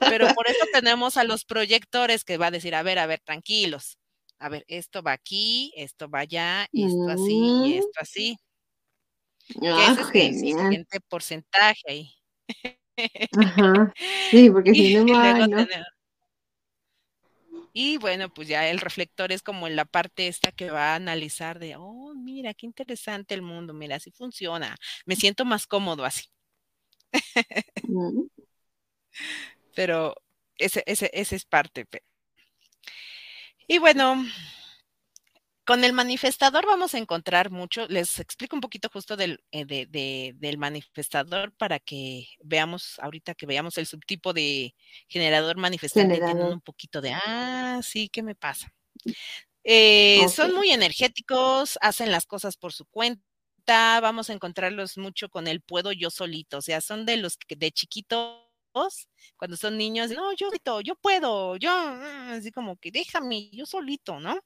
[0.01, 3.21] Pero por eso tenemos a los proyectores que va a decir, a ver, a ver,
[3.21, 4.00] tranquilos
[4.41, 7.79] a ver, esto va aquí, esto va allá, esto así y mm.
[7.79, 8.37] esto así.
[9.63, 12.15] Ah, es el siguiente porcentaje ahí.
[13.39, 13.93] Ajá.
[14.31, 15.67] Sí, porque si no, no.
[17.73, 20.97] Y bueno, pues ya el reflector es como en la parte esta que va a
[20.97, 24.77] analizar de, oh, mira, qué interesante el mundo, mira, así funciona.
[25.05, 26.25] Me siento más cómodo así.
[27.83, 28.23] Mm.
[29.75, 30.15] Pero
[30.57, 31.87] ese, ese, ese es parte.
[33.71, 34.27] Y bueno,
[35.65, 39.87] con el manifestador vamos a encontrar mucho, les explico un poquito justo del, eh,
[40.35, 44.75] del manifestador para que veamos, ahorita que veamos el subtipo de
[45.07, 48.75] generador manifestante, tienen un poquito de, ah, sí, ¿qué me pasa?
[49.63, 55.47] Eh, son muy energéticos, hacen las cosas por su cuenta, vamos a encontrarlos mucho con
[55.47, 58.50] el puedo yo solito, o sea, son de los que de chiquitos
[59.37, 60.51] cuando son niños, no, yo,
[60.83, 64.39] yo puedo, yo, mm, así como que déjame, yo solito, ¿no?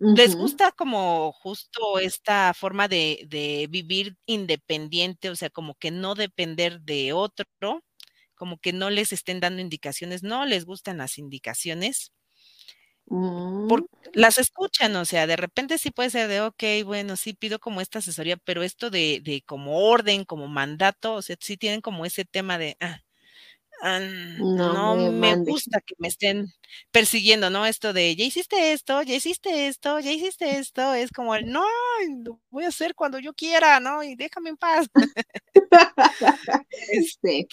[0.00, 6.14] Les gusta como justo esta forma de, de, vivir independiente, o sea, como que no
[6.14, 7.46] depender de otro,
[8.34, 12.12] como que no les estén dando indicaciones, no les gustan las indicaciones.
[13.06, 13.68] Mm.
[14.14, 17.80] las escuchan, o sea, de repente sí puede ser de, ok, bueno, sí pido como
[17.80, 22.06] esta asesoría, pero esto de, de como orden, como mandato, o sea, sí tienen como
[22.06, 23.00] ese tema de, ah,
[24.38, 26.52] no, me, gusta que me estén
[26.90, 27.66] persiguiendo, ¿no?
[27.66, 31.64] Esto de, ya hiciste esto, ya hiciste esto, ya hiciste esto, es como, el, no,
[32.24, 34.02] lo voy a hacer cuando yo quiera, ¿no?
[34.02, 34.86] Y déjame en paz.
[36.70, 37.46] este,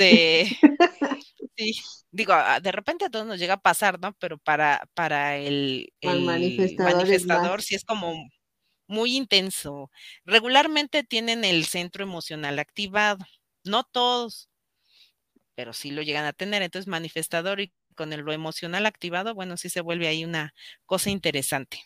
[1.58, 4.14] sí, digo, de repente a todos nos llega a pasar, ¿no?
[4.14, 8.16] Pero para, para el, manifestador, sí es como
[8.88, 9.90] muy intenso.
[10.26, 13.26] Regularmente tienen el centro emocional activado,
[13.64, 14.51] no todos,
[15.62, 16.64] pero sí lo llegan a tener.
[16.64, 20.56] Entonces, manifestador y con el, lo emocional activado, bueno, sí se vuelve ahí una
[20.88, 21.84] cosa interesante.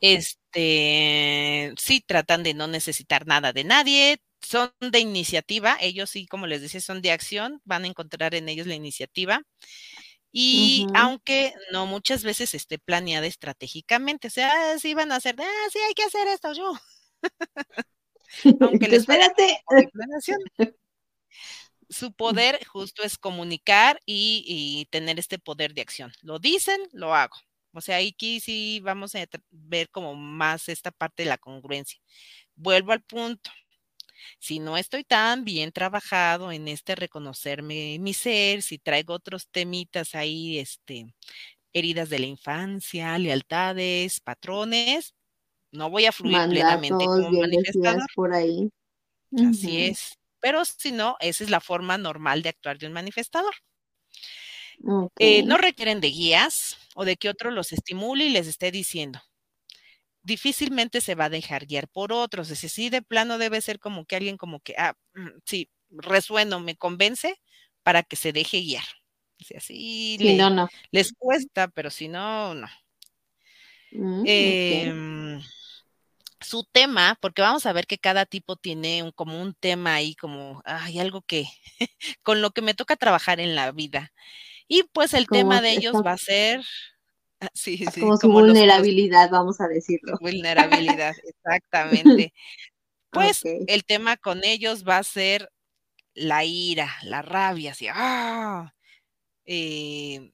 [0.00, 6.48] Este, sí tratan de no necesitar nada de nadie, son de iniciativa, ellos sí, como
[6.48, 9.40] les decía, son de acción, van a encontrar en ellos la iniciativa.
[10.32, 15.68] Y aunque no muchas veces esté planeada estratégicamente, o sea, sí van a hacer, ah,
[15.72, 16.72] sí, hay que hacer esto yo.
[18.62, 19.62] aunque les espérate.
[21.94, 26.12] su poder justo es comunicar y, tener este poder de acción.
[26.22, 27.36] Lo dicen, lo hago.
[27.72, 31.98] O sea, aquí sí vamos a ver como más esta parte de la congruencia.
[32.54, 33.50] Vuelvo al punto.
[34.38, 40.14] Si no estoy tan bien trabajado en este reconocerme mi ser, si traigo otros temitas
[40.14, 41.12] ahí, este,
[41.72, 45.14] heridas de la infancia, lealtades, patrones,
[45.72, 48.06] no voy a fluir plenamente como manifestador.
[48.14, 48.70] por ahí.
[49.36, 53.54] Así es pero si no, esa es la forma normal de actuar de un manifestador.
[55.18, 59.22] Eh, no requieren de guías o de que otro los estimule y les esté diciendo.
[60.22, 62.50] Difícilmente se va a dejar guiar por otros.
[62.50, 66.60] Es decir, de plano debe ser como que alguien como que, ah, mm, sí, resueno,
[66.60, 67.40] me convence
[67.82, 68.84] para que se deje guiar.
[69.38, 70.18] Si así
[70.90, 72.66] les cuesta, pero si no, no.
[73.92, 75.40] Mm, em,
[76.44, 80.14] su tema, porque vamos a ver que cada tipo tiene un, como un tema ahí,
[80.14, 81.46] como hay algo que
[82.22, 84.12] con lo que me toca trabajar en la vida.
[84.68, 86.62] Y pues el tema de ellos va a ser
[87.40, 90.16] ah, sí, sí, como su vulnerabilidad, vamos a decirlo.
[90.20, 92.32] Vulnerabilidad, exactamente.
[93.10, 95.50] Pues el tema con ellos va a ser
[96.14, 98.74] la ira, la rabia, así, ¡ah!
[99.44, 100.32] Eh,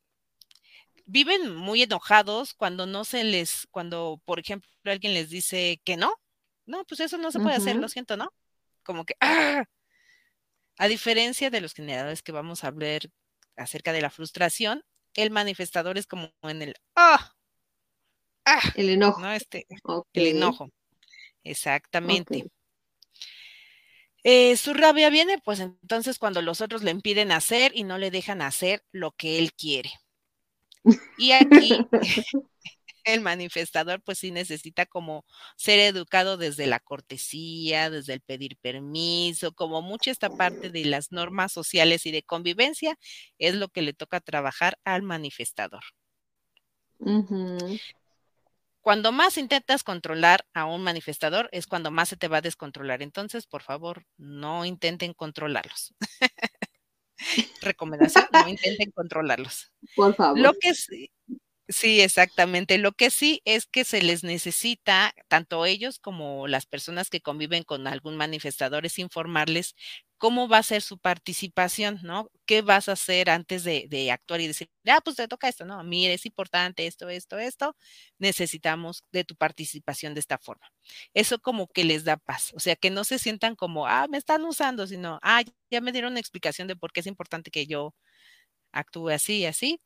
[1.10, 6.14] viven muy enojados cuando no se les, cuando, por ejemplo, alguien les dice que no,
[6.66, 8.32] no, pues eso no se puede hacer, lo siento, ¿no?
[8.84, 9.64] Como que, ¡ah!
[10.78, 13.02] A diferencia de los generadores que vamos a hablar
[13.56, 17.34] acerca de la frustración, el manifestador es como en el, ¡ah!
[18.44, 18.62] ¡ah!
[18.76, 19.20] El enojo.
[19.20, 19.32] ¿no?
[19.32, 19.66] Este,
[20.12, 20.70] El enojo.
[21.42, 22.46] Exactamente.
[24.22, 28.10] Eh, su rabia viene, pues entonces cuando los otros le impiden hacer y no le
[28.10, 29.90] dejan hacer lo que él quiere.
[31.16, 31.86] Y aquí
[33.04, 35.24] el manifestador pues sí necesita como
[35.56, 41.12] ser educado desde la cortesía, desde el pedir permiso, como mucha esta parte de las
[41.12, 42.98] normas sociales y de convivencia
[43.38, 45.82] es lo que le toca trabajar al manifestador.
[48.82, 53.02] Cuando más intentas controlar a un manifestador es cuando más se te va a descontrolar.
[53.02, 55.94] Entonces, por favor, no intenten controlarlos.
[57.60, 59.72] Recomendación, no intenten controlarlos.
[59.96, 60.38] Por favor.
[60.38, 61.10] Lo que sí,
[61.70, 62.78] Sí, exactamente.
[62.78, 67.62] Lo que sí es que se les necesita, tanto ellos como las personas que conviven
[67.62, 69.76] con algún manifestador, es informarles
[70.20, 72.30] cómo va a ser su participación, ¿no?
[72.46, 75.64] ¿Qué vas a hacer antes de, de, actuar y decir, ah, pues te toca esto,
[75.64, 77.74] no, mire, es importante esto, esto, esto,
[78.18, 80.70] necesitamos de tu participación de esta forma.
[81.14, 84.18] Eso como que les da paz, o sea, que no se sientan como, ah, me
[84.18, 87.66] están usando, sino, ah, ya me dieron una explicación de por qué es importante que
[87.66, 87.94] yo
[88.72, 89.80] actúe así y así,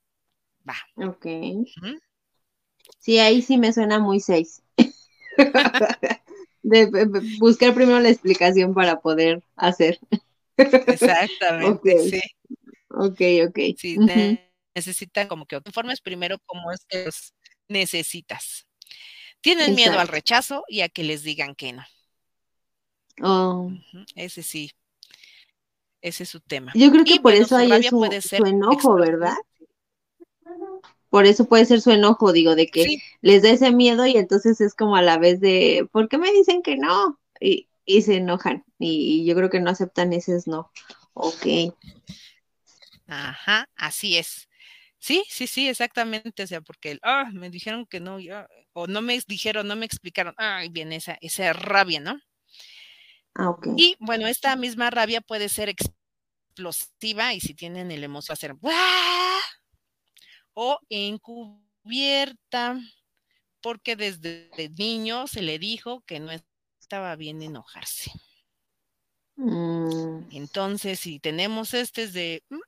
[0.68, 0.76] Va.
[1.06, 1.26] Ok.
[2.98, 4.62] Sí, ahí sí me suena muy seis.
[6.64, 6.88] de,
[7.38, 9.98] buscar primero la explicación para poder hacer.
[10.56, 12.20] Exactamente, sí.
[12.88, 13.58] Ok, ok.
[13.76, 13.98] Sí,
[14.74, 17.34] necesitan como que informes primero cómo es que los
[17.68, 18.66] necesitas.
[19.40, 21.84] Tienen miedo al rechazo y a que les digan que no.
[23.22, 23.70] Oh.
[24.16, 24.70] Ese sí.
[26.00, 26.72] Ese es su tema.
[26.74, 29.36] Yo creo que por eso hay su, su enojo, ¿verdad?
[31.14, 34.60] Por eso puede ser su enojo, digo, de que les da ese miedo y entonces
[34.60, 37.20] es como a la vez de, ¿por qué me dicen que no?
[37.38, 37.68] Y,
[38.02, 40.72] se enojan y, yo creo que no aceptan ese no.
[41.12, 41.72] Ok.
[43.06, 44.48] Ajá, así es.
[44.98, 48.18] Sí, sí, sí, exactamente, o sea, porque ah, me dijeron que no,
[48.72, 52.18] o no me dijeron, no me explicaron, ay, viene esa, esa rabia, ¿no?
[53.36, 53.68] Ah, ok.
[53.76, 58.56] Y bueno, esta misma rabia puede ser explosiva y si tienen el emoción a ser
[60.54, 62.80] o encubierta,
[63.60, 66.30] porque desde niño se le dijo que no
[66.80, 68.12] estaba bien enojarse.
[69.36, 70.28] Mm.
[70.32, 72.58] Entonces, si tenemos este es de, mm,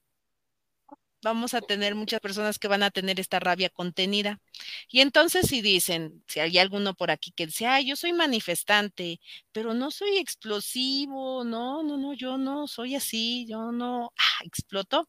[1.23, 4.41] vamos a tener muchas personas que van a tener esta rabia contenida.
[4.89, 9.21] Y entonces si dicen, si hay alguno por aquí que dice, ay, yo soy manifestante,
[9.53, 15.09] pero no soy explosivo, no, no, no, yo no soy así, yo no, ah, exploto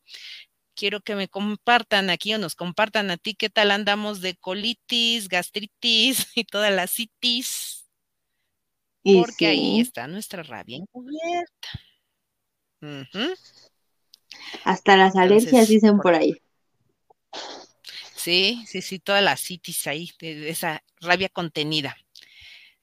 [0.77, 5.27] quiero que me compartan aquí o nos compartan a ti qué tal andamos de colitis,
[5.27, 7.85] gastritis y toda la citis.
[9.03, 11.69] Porque ahí está nuestra rabia encubierta.
[14.63, 16.35] Hasta las alergias dicen por ahí.
[18.15, 21.95] Sí, sí, sí, toda la citis ahí, de esa rabia contenida.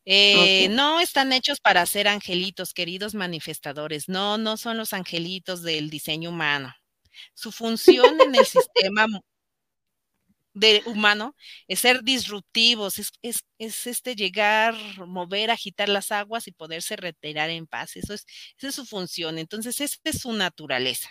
[0.06, 4.08] Eh, no están hechos para ser angelitos, queridos manifestadores.
[4.08, 6.74] No, no son los angelitos del diseño humano.
[7.34, 9.06] Su función en el sistema
[10.54, 11.34] de humano
[11.66, 13.12] es ser disruptivos, es,
[13.58, 17.96] es, este llegar, mover, agitar las aguas y poderse retirar en paz.
[17.96, 18.24] Eso es,
[18.56, 19.38] esa es su función.
[19.38, 21.10] Entonces, esta es su naturaleza.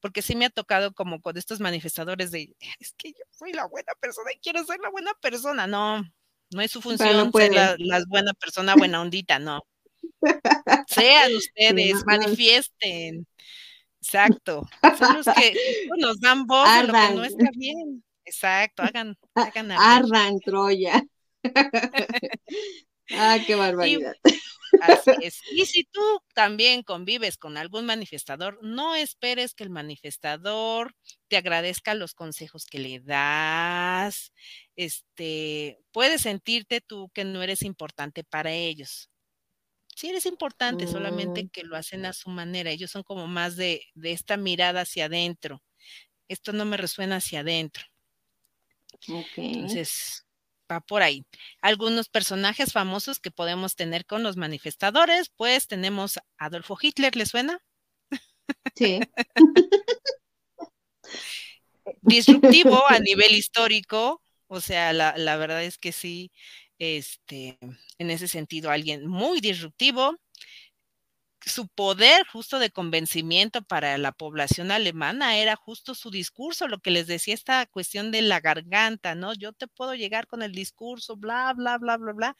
[0.00, 3.66] Porque sí me ha tocado como con estos manifestadores de, es que yo soy la
[3.66, 5.66] buena persona y quiero ser la buena persona.
[5.66, 6.04] No,
[6.50, 9.62] no es su función ser la, la, buena persona, buena ondita, no.
[10.88, 13.26] Sean ustedes, manifiesten.
[14.04, 14.68] Exacto.
[14.98, 15.54] Son los que
[15.96, 18.04] nos dan voz a lo que no está bien.
[18.26, 21.02] Exacto, hagan, hagan Ardan Troya.
[23.12, 24.12] ah, qué barbaridad.
[24.82, 25.40] así es.
[25.52, 26.02] Y si tú
[26.34, 30.94] también convives con algún manifestador, no esperes que el manifestador
[31.28, 34.32] te agradezca los consejos que le das.
[34.76, 39.10] Este, puedes sentirte tú que no eres importante para ellos
[39.94, 41.48] sí eres importante, solamente mm.
[41.48, 42.70] que lo hacen a su manera.
[42.70, 45.62] Ellos son como más de, de esta mirada hacia adentro.
[46.28, 47.84] Esto no me resuena hacia adentro.
[49.36, 50.24] Entonces,
[50.70, 51.24] va por ahí.
[51.60, 57.60] Algunos personajes famosos que podemos tener con los manifestadores, pues tenemos Adolfo Hitler, ¿le suena?
[58.74, 59.00] Sí.
[62.02, 66.30] Disruptivo a nivel histórico, o sea, la, la verdad es que sí,
[66.84, 67.58] este,
[67.98, 70.16] en ese sentido, alguien muy disruptivo,
[71.40, 76.90] su poder justo de convencimiento para la población alemana era justo su discurso, lo que
[76.90, 79.34] les decía esta cuestión de la garganta, ¿no?
[79.34, 82.36] Yo te puedo llegar con el discurso, bla, bla, bla, bla, bla,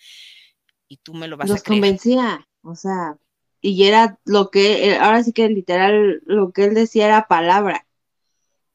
[0.89, 1.81] y tú me lo vas Los a creer.
[1.81, 3.19] convencía, o sea,
[3.61, 7.87] y era lo que, eh, ahora sí que literal, lo que él decía era palabra.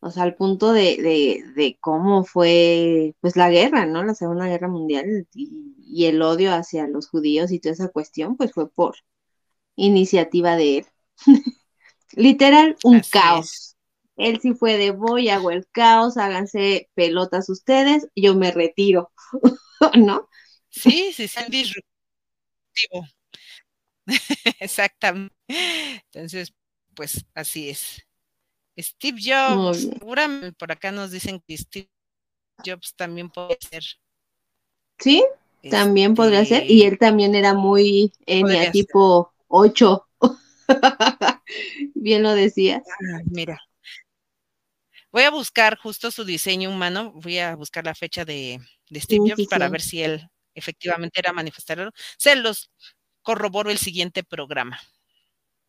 [0.01, 4.03] O sea, al punto de, de, de cómo fue, pues, la guerra, ¿no?
[4.03, 8.37] La Segunda Guerra Mundial y, y el odio hacia los judíos y toda esa cuestión,
[8.37, 8.95] pues fue por
[9.75, 10.85] iniciativa de él.
[12.13, 13.49] Literal, un Así caos.
[13.49, 13.75] es.
[14.17, 19.11] Él sí fue de voy, hago el caos, háganse pelotas ustedes, yo me retiro,
[19.97, 20.29] ¿no?
[20.69, 21.85] Sí, sí, sí, disruptivo.
[24.59, 25.35] Exactamente.
[26.11, 26.53] Entonces,
[26.95, 28.01] pues así es.
[28.79, 31.89] Steve Jobs, seguramente por acá nos dicen que Steve
[32.65, 33.83] Jobs también puede ser.
[34.99, 35.25] Sí,
[35.67, 36.63] también podría ser.
[36.67, 38.13] Y este, él también era muy
[38.57, 38.71] ser.
[38.71, 40.07] tipo 8.
[41.95, 42.83] Bien lo decías.
[42.87, 43.59] ah, mira.
[45.11, 48.59] Voy a buscar justo su diseño humano, voy a buscar la fecha de,
[48.89, 49.69] de Steve Sí, Jobs sí, para sí.
[49.69, 51.91] ver si él efectivamente era manifestador.
[52.17, 52.71] Se los
[53.21, 54.79] corroboro el siguiente programa.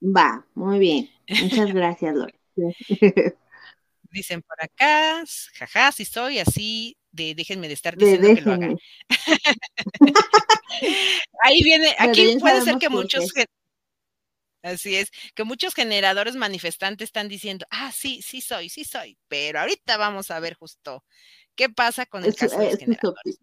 [0.03, 1.09] Va, muy bien.
[1.39, 2.39] Muchas gracias, Lore.
[4.11, 5.25] Dicen por acá,
[5.55, 8.69] jaja, si soy así, de déjenme de estar De diciendo que lo haga.
[8.69, 8.81] déjenme.
[11.43, 13.33] Ahí viene, aquí puede ser que muchos,
[14.63, 19.61] así es, que muchos generadores manifestantes están diciendo, ah, sí, sí soy, sí soy, pero
[19.61, 21.05] ahorita vamos a ver justo
[21.55, 23.39] qué pasa con el caso de los generadores.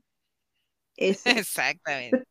[0.96, 1.30] Eso.
[1.30, 2.24] Exactamente.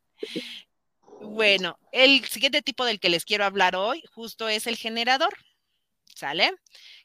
[1.21, 5.33] Bueno, el siguiente tipo del que les quiero hablar hoy justo es el generador,
[6.17, 6.51] ¿sale?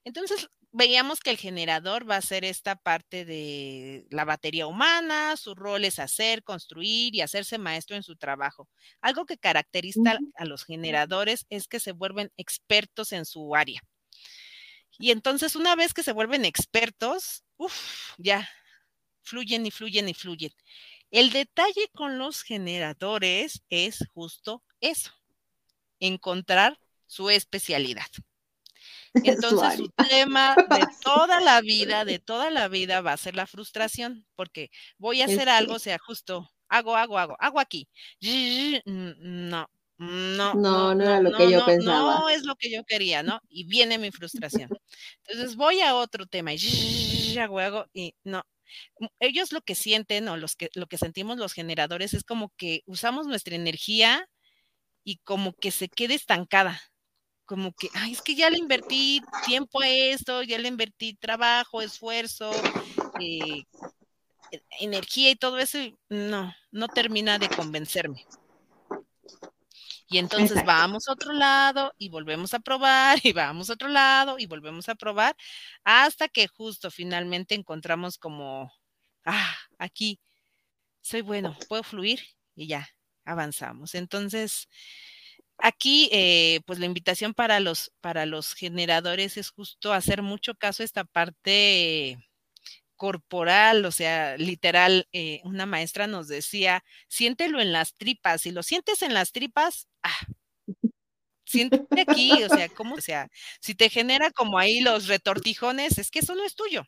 [0.04, 5.54] Entonces, veíamos que el generador va a ser esta parte de la batería humana, su
[5.54, 8.68] rol es hacer, construir y hacerse maestro en su trabajo.
[9.00, 13.82] Algo que caracteriza a los generadores es que se vuelven expertos en su área.
[14.98, 18.48] Y entonces, una vez que se vuelven expertos, uff, ya,
[19.22, 20.52] fluyen y fluyen y fluyen.
[21.10, 25.12] El detalle con los generadores es justo eso,
[26.00, 28.06] encontrar su especialidad.
[29.24, 33.46] Entonces, su tema de toda la vida, de toda la vida va a ser la
[33.46, 37.88] frustración, porque voy a hacer algo, sea, justo hago, hago, hago, hago aquí.
[38.20, 42.18] No, no, no, no, no era no, lo que no, yo no, pensaba.
[42.18, 43.40] no es lo que yo quería, ¿no?
[43.48, 44.70] Y viene mi frustración.
[45.26, 48.42] Entonces voy a otro tema y hago, hago, y no.
[48.98, 52.50] Mm, Ellos lo que sienten o los que, lo que sentimos los generadores es como
[52.56, 54.26] que usamos nuestra energía
[55.04, 56.80] y como que se quede estancada
[57.52, 61.82] como que, ay, es que ya le invertí tiempo a esto, ya le invertí trabajo,
[61.82, 62.50] esfuerzo,
[63.20, 63.64] eh,
[64.50, 68.24] e- energía y todo eso, y no, no termina de convencerme.
[70.08, 70.66] Y entonces Exacto.
[70.66, 74.88] vamos a otro lado y volvemos a probar y vamos a otro lado y volvemos
[74.88, 75.36] a probar
[75.84, 78.72] hasta que justo finalmente encontramos como,
[79.26, 80.18] ah, aquí
[81.02, 82.22] soy bueno, puedo fluir
[82.54, 82.88] y ya
[83.26, 83.94] avanzamos.
[83.94, 84.70] Entonces,
[85.64, 90.82] Aquí, eh, pues la invitación para los, para los generadores es justo hacer mucho caso
[90.82, 92.18] a esta parte
[92.96, 98.62] corporal, o sea, literal, eh, una maestra nos decía, siéntelo en las tripas, si lo
[98.64, 100.10] sientes en las tripas, ah,
[101.96, 102.96] aquí, o sea, ¿cómo?
[102.96, 103.28] O sea,
[103.60, 106.84] si te genera como ahí los retortijones, es que eso no es tuyo.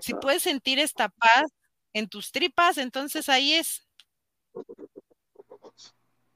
[0.00, 0.18] Si Exacto.
[0.20, 1.44] puedes sentir esta paz
[1.92, 3.86] en tus tripas, entonces ahí es,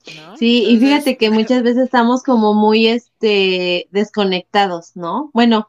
[0.07, 0.37] ¿no?
[0.37, 5.31] Sí, y fíjate que muchas veces estamos como muy este desconectados, ¿no?
[5.33, 5.69] Bueno,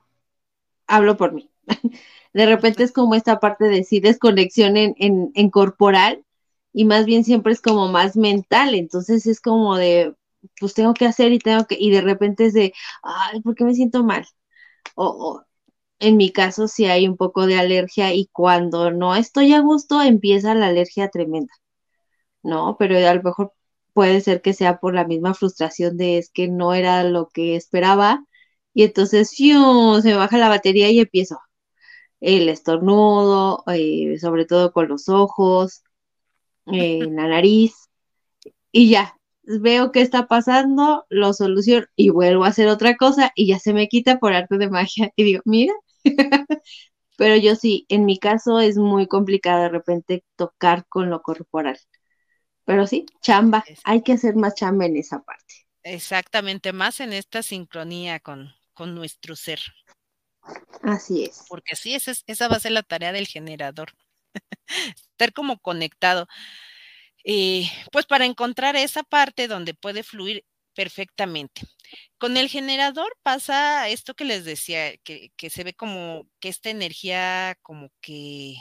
[0.88, 1.52] hablo por mí.
[2.34, 6.26] De repente es como esta parte de sí desconexión en, en, en corporal
[6.74, 10.16] y más bien siempre es como más mental, entonces es como de,
[10.60, 12.74] pues tengo que hacer y tengo que, y de repente es de,
[13.04, 14.26] ay, ¿por qué me siento mal?
[14.96, 15.46] O, o
[16.00, 20.02] en mi caso sí hay un poco de alergia y cuando no estoy a gusto
[20.02, 21.54] empieza la alergia tremenda,
[22.44, 22.76] ¿no?
[22.80, 23.54] Pero a lo mejor
[23.94, 27.56] puede ser que sea por la misma frustración de es que no era lo que
[27.56, 28.26] esperaba
[28.74, 30.02] y entonces ¡fiu!
[30.02, 31.40] se me baja la batería y empiezo
[32.22, 35.84] el estornudo, eh, sobre todo con los ojos,
[36.74, 37.74] eh, la nariz
[38.72, 43.48] y ya, veo qué está pasando, lo soluciono y vuelvo a hacer otra cosa y
[43.48, 45.74] ya se me quita por arte de magia y digo, mira,
[47.18, 51.78] pero yo sí, en mi caso es muy complicado de repente tocar con lo corporal.
[52.66, 55.66] Pero sí, chamba, hay que hacer más chamba en esa parte.
[55.84, 59.60] exactamente, más en esta sincronía con, con nuestro ser.
[60.82, 61.44] Así es.
[61.48, 63.94] porque sí, esa, es- esa va a ser la tarea del generador,
[64.96, 66.28] estar como conectado.
[67.26, 70.46] Eh, pues para encontrar esa parte donde puede fluir,
[70.76, 71.62] Perfectamente.
[72.18, 77.58] Con el generador pasa esto que les decía, que, se ve como que esta energía
[77.62, 78.56] como que,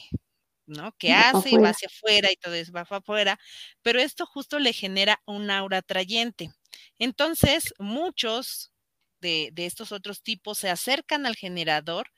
[0.72, 0.92] ¿no?
[0.98, 3.38] Que hace y va hacia afuera y todo eso va para afuera,
[3.82, 6.50] pero esto justo le genera un aura atrayente.
[6.98, 8.72] Entonces, muchos
[9.20, 12.08] de, estos otros tipos se acercan al generador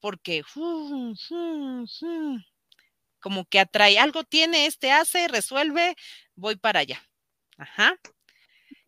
[0.00, 0.42] porque
[3.20, 5.94] como que atrae, algo tiene, este hace, resuelve,
[6.34, 7.00] voy para allá.
[7.56, 7.96] Ajá.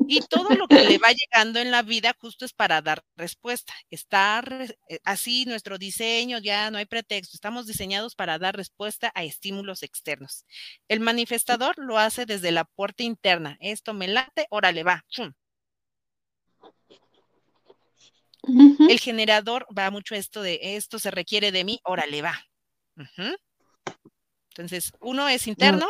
[0.08, 3.74] Y todo lo que le va llegando en la vida justo es para dar respuesta.
[3.90, 4.42] Está
[4.88, 9.82] eh, así nuestro diseño, ya no hay pretexto, estamos diseñados para dar respuesta a estímulos
[9.82, 10.44] externos.
[10.88, 13.56] El manifestador lo hace desde la puerta interna.
[13.60, 15.04] Esto me late, órale, va.
[18.88, 22.38] El generador va mucho esto de esto se requiere de mí, órale, va.
[24.50, 25.88] Entonces, uno es interno,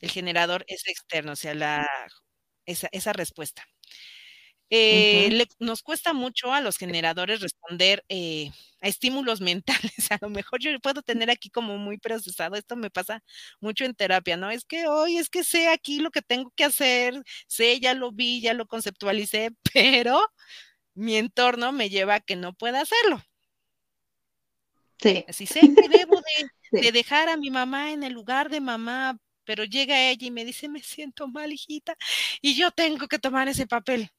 [0.00, 1.86] el generador es externo, o sea, la
[2.68, 3.66] esa, respuesta.
[4.70, 8.50] Eh, nos cuesta mucho a los generadores responder eh,
[8.80, 9.40] a estímulos
[9.90, 10.10] mentales.
[10.10, 12.56] A lo mejor yo puedo tener aquí como muy procesado.
[12.56, 13.22] Esto me pasa
[13.60, 14.50] mucho en terapia, ¿no?
[14.50, 18.12] Es que hoy es que sé aquí lo que tengo que hacer, sé, ya lo
[18.12, 20.20] vi, ya lo conceptualicé, pero
[20.94, 23.22] mi entorno me lleva a que no pueda hacerlo.
[25.00, 25.24] Sí.
[25.28, 26.20] Así sé que debo
[26.72, 30.44] de dejar a mi mamá en el lugar de mamá pero llega ella y me
[30.44, 31.96] dice, me siento mal, hijita,
[32.42, 34.10] y yo tengo que tomar ese papel.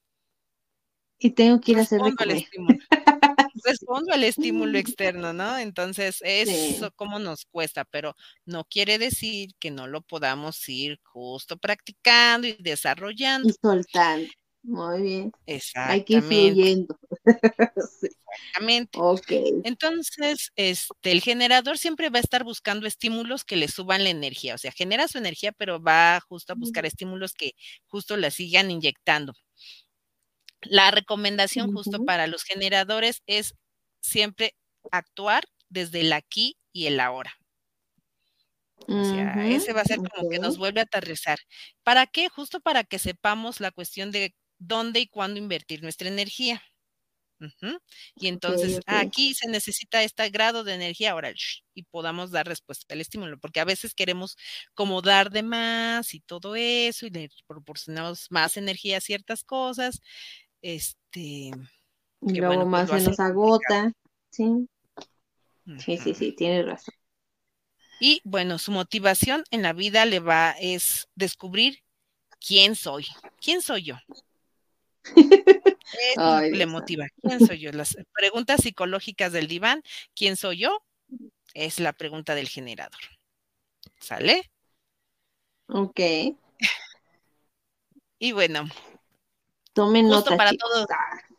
[1.19, 2.80] Y tengo que ir a hacer al estímulo.
[3.63, 5.59] Respondo al estímulo externo, ¿no?
[5.59, 11.57] Entonces, eso como nos cuesta, pero no quiere decir que no lo podamos ir justo
[11.57, 13.49] practicando y desarrollando.
[13.49, 14.32] Y soltando.
[14.63, 15.32] Muy bien.
[15.45, 15.93] Exactamente.
[15.93, 16.99] Hay que ir fluyendo.
[18.53, 19.03] Exactamente.
[19.63, 24.55] Entonces, este, el generador siempre va a estar buscando estímulos que le suban la energía.
[24.55, 27.53] O sea, genera su energía, pero va justo a buscar estímulos que
[27.87, 29.33] justo la sigan inyectando.
[30.63, 33.55] La recomendación justo para los generadores es
[34.01, 34.55] siempre
[34.89, 37.33] actuar desde el aquí y el ahora.
[38.99, 41.39] O sea, ese va a ser como que nos vuelve a aterrizar.
[41.83, 42.29] ¿Para qué?
[42.29, 46.61] Justo para que sepamos la cuestión de dónde y cuándo invertir nuestra energía.
[48.15, 51.31] Y entonces aquí se necesita este grado de energía ahora
[51.73, 54.37] y podamos dar respuesta al estímulo, porque a veces queremos
[54.73, 60.01] como dar de más y todo eso y le proporcionamos más energía a ciertas cosas.
[60.61, 61.51] Este.
[62.21, 63.93] Y luego pues, más se nos agota.
[64.29, 64.67] Sí.
[65.77, 66.93] Sí, sí, sí, tiene razón.
[67.99, 71.83] Y bueno, su motivación en la vida le va es descubrir
[72.45, 73.05] quién soy.
[73.41, 73.95] ¿Quién soy yo?
[76.51, 77.07] Le motiva.
[77.22, 77.72] ¿Quién soy yo?
[77.72, 79.84] Las preguntas psicológicas del diván,
[80.16, 80.84] ¿quién soy yo?
[81.53, 83.01] Es la pregunta del generador.
[83.99, 84.49] ¿Sale?
[85.68, 85.99] Ok.
[88.22, 88.68] Y bueno.
[89.72, 90.36] Tomen nota.
[90.36, 90.86] Para todos.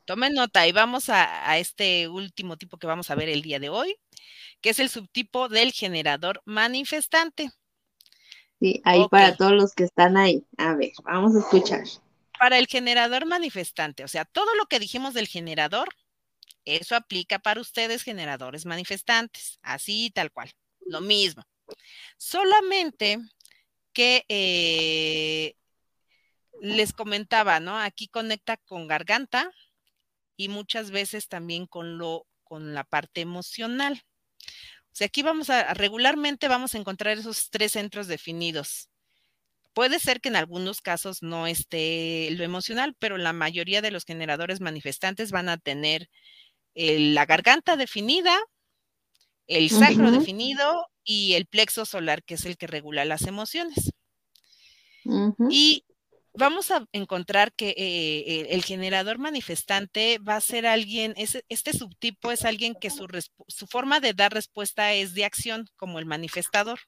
[0.07, 3.69] Tomen nota y vamos a, este último tipo que vamos a ver el día de
[3.69, 3.97] hoy,
[4.63, 7.51] que es el subtipo del generador manifestante.
[8.59, 10.43] Sí, ahí para todos los que están ahí.
[10.57, 11.85] A ver, vamos a escuchar
[12.41, 15.91] para el generador manifestante, o sea, todo lo que dijimos del generador,
[16.65, 20.51] eso aplica para ustedes generadores manifestantes, así tal cual,
[20.87, 21.45] lo mismo.
[22.17, 23.19] Solamente
[23.93, 25.55] que eh,
[26.63, 27.79] les comentaba, ¿no?
[27.79, 29.53] Aquí conecta con garganta
[30.35, 34.03] y muchas veces también con lo con la parte emocional.
[34.87, 38.90] O sea, aquí vamos a regularmente vamos a encontrar esos tres centros definidos
[39.73, 44.05] Puede ser que en algunos casos no esté lo emocional, pero la mayoría de los
[44.05, 46.09] generadores manifestantes van a tener
[46.75, 48.37] la garganta definida,
[49.47, 53.93] el sacro definido y el plexo solar, que es el que regula las emociones.
[55.49, 55.85] Y
[56.35, 62.45] vamos a encontrar que eh, el generador manifestante va a ser alguien, este subtipo es
[62.45, 63.07] alguien que su,
[63.49, 66.81] su, forma de dar respuesta es de acción, como el manifestador.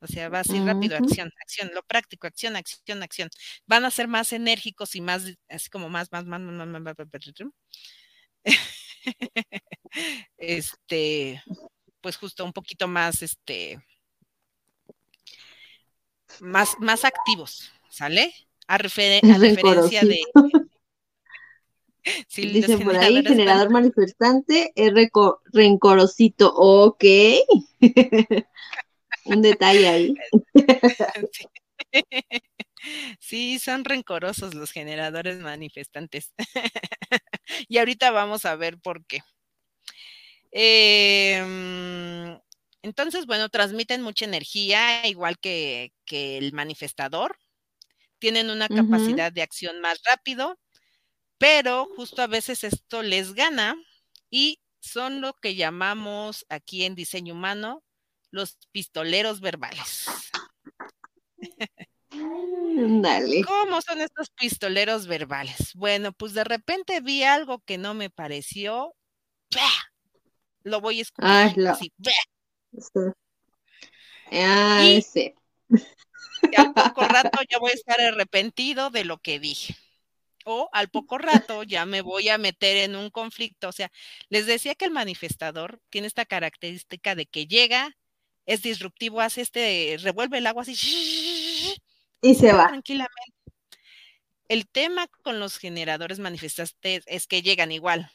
[0.00, 3.28] O sea, va a ser rápido, acción, acción, lo práctico, acción, acción, acción.
[3.66, 6.96] Van a ser más enérgicos y más, así como más, más, más, más, más, más,
[10.38, 11.42] este,
[12.00, 13.78] pues justo un poquito más, este,
[16.40, 18.32] más, más activos, ¿sale?
[18.66, 19.38] A, referencia
[20.02, 20.20] de...
[22.34, 24.92] Dice por ahí, generador manifestante, es
[25.52, 27.04] rencorosito, ok.
[29.28, 30.14] Un detalle ahí.
[33.20, 36.32] Sí, son rencorosos los generadores manifestantes.
[37.68, 39.20] y ahorita vamos a ver por qué.
[40.50, 42.38] Em,
[42.82, 47.36] entonces, bueno, transmiten mucha energía, igual que, que el manifestador.
[48.18, 50.58] tienen una capacidad de acción más rápido,
[51.38, 53.76] pero justo a veces esto les gana
[54.30, 57.84] y son lo que llamamos aquí en diseño humano
[58.30, 60.06] los pistoleros verbales.
[62.10, 63.42] Dale.
[63.44, 65.72] ¿Cómo son estos pistoleros verbales?
[65.74, 68.94] Bueno, pues de repente vi algo que no me pareció.
[70.62, 71.92] Lo voy a escuchar así.
[74.30, 75.34] Ah, y, sí.
[75.70, 79.76] y al poco rato ya voy a estar arrepentido de lo que dije.
[80.44, 83.68] O al poco rato ya me voy a meter en un conflicto.
[83.68, 83.90] O sea,
[84.28, 87.96] les decía que el manifestador tiene esta característica de que llega,
[88.48, 91.76] es disruptivo, hace este, revuelve el agua así
[92.22, 92.68] y se va.
[92.68, 93.12] Tranquilamente.
[94.48, 98.10] El tema con los generadores manifestantes es que llegan igual,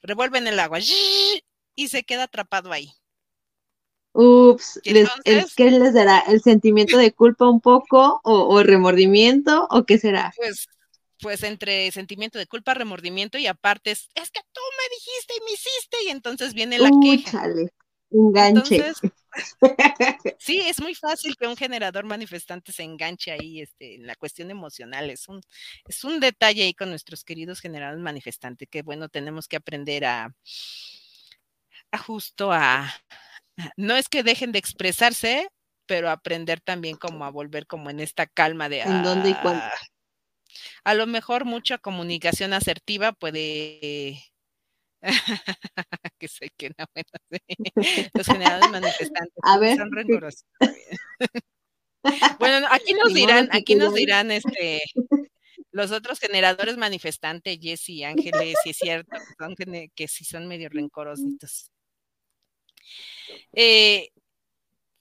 [0.00, 2.94] revuelven el agua y se queda atrapado ahí.
[4.12, 6.20] Ups, ¿qué les dará?
[6.20, 10.32] ¿El sentimiento de culpa un poco o, o, remordimiento o qué será?
[10.34, 10.66] Pues,
[11.20, 15.44] pues entre sentimiento de culpa, remordimiento y aparte es, es que tú me dijiste y
[15.44, 17.46] me hiciste y entonces viene la queja.
[18.10, 18.92] Enganche.
[20.38, 24.50] sí, es muy fácil que un generador manifestante se enganche ahí este, en la cuestión
[24.50, 25.10] emocional.
[25.10, 25.40] Es un,
[25.86, 30.34] es un detalle ahí con nuestros queridos generadores manifestantes que, bueno, tenemos que aprender a,
[31.92, 32.92] a justo a,
[33.76, 35.48] no es que dejen de expresarse,
[35.86, 38.80] pero aprender también como a volver como en esta calma de...
[38.80, 39.62] ¿En dónde y cuándo?
[39.64, 39.72] Ah,
[40.84, 44.22] a lo mejor mucha comunicación asertiva puede
[46.18, 46.84] que sé que no,
[48.14, 50.44] los generadores manifestantes a ver, son rencorosos.
[52.38, 54.82] bueno, aquí nos dirán, aquí nos dirán este
[55.72, 59.54] los otros generadores manifestantes, Jesse y Ángeles, si es cierto, son
[59.94, 61.70] que sí son medio rencorositos.
[63.52, 64.10] Eh,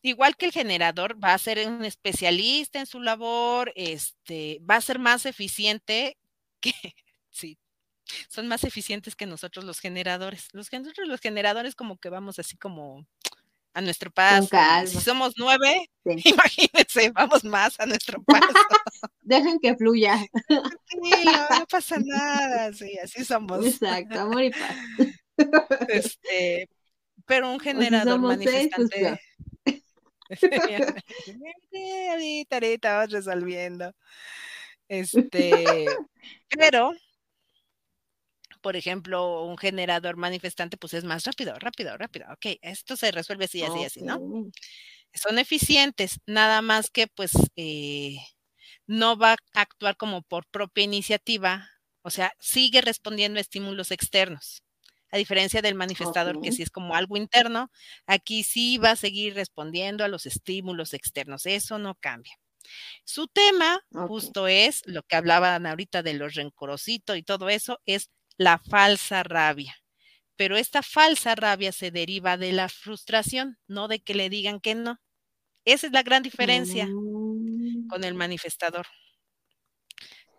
[0.02, 4.82] igual que el generador va a ser un especialista en su labor, este, va a
[4.82, 6.18] ser más eficiente
[6.62, 6.74] que,
[8.28, 10.47] son más eficientes que nosotros los generadores.
[10.53, 10.70] Los,
[11.05, 13.05] los generadores como que vamos así como
[13.74, 14.47] a nuestro paso.
[14.86, 18.47] Si somos nueve, imagínense, vamos más a nuestro paso.
[19.22, 20.18] Dejen que fluya.
[20.49, 23.66] no, pasa nada, sí, así somos.
[23.66, 24.76] Exacto, amor y paz.
[25.88, 26.70] Este,
[27.26, 29.22] pero un generador pues manifestante.
[32.12, 33.95] ahorita, ahorita vamos resolviendo.
[34.89, 35.86] Este,
[36.49, 36.91] pero
[38.62, 42.28] por ejemplo, un generador manifestante, pues es más rápido, rápido, rápido.
[42.32, 44.20] Ok, esto se resuelve así, así, así, ¿no?
[45.14, 48.18] Son eficientes, nada más que pues eh,
[48.88, 51.70] no va a actuar como por propia iniciativa,
[52.03, 54.64] o sea, sigue respondiendo a estímulos externos.
[55.12, 57.72] A diferencia del manifestador, que sí es como algo interno,
[58.05, 61.47] aquí sí va a seguir respondiendo a los estímulos externos.
[61.47, 62.34] Eso no cambia.
[63.03, 68.10] Su tema justo es lo que hablaban ahorita de los rencorositos y todo eso, es
[68.39, 69.75] la falsa rabia.
[70.37, 74.73] Pero esta falsa rabia se deriva de la frustración, no de que le digan que
[74.73, 74.97] no.
[75.65, 78.17] Esa es la gran diferencia con el mm.
[78.17, 78.87] manifestador.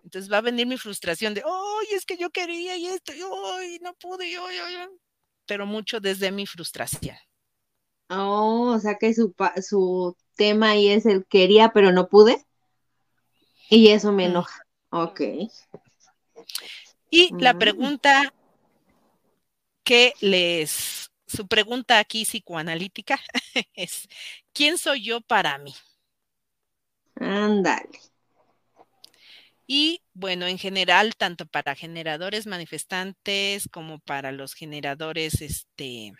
[0.02, 3.78] Entonces va a venir mi frustración de, ¡ay, es que yo quería y esto, y
[3.80, 4.46] no pude, yo,
[5.44, 7.16] pero mucho desde mi frustración.
[8.08, 12.42] Oh, o sea que su, su tema ahí es el quería, pero no pude.
[13.68, 14.66] Y eso me enoja.
[14.90, 15.20] Ok.
[17.10, 18.32] Y la pregunta
[19.82, 23.20] que les, su pregunta aquí psicoanalítica
[23.74, 24.08] es,
[24.52, 25.74] ¿quién soy yo para mí?
[27.16, 27.98] Ándale.
[29.66, 36.12] Y bueno, en general, tanto para generadores manifestantes como para los generadores este,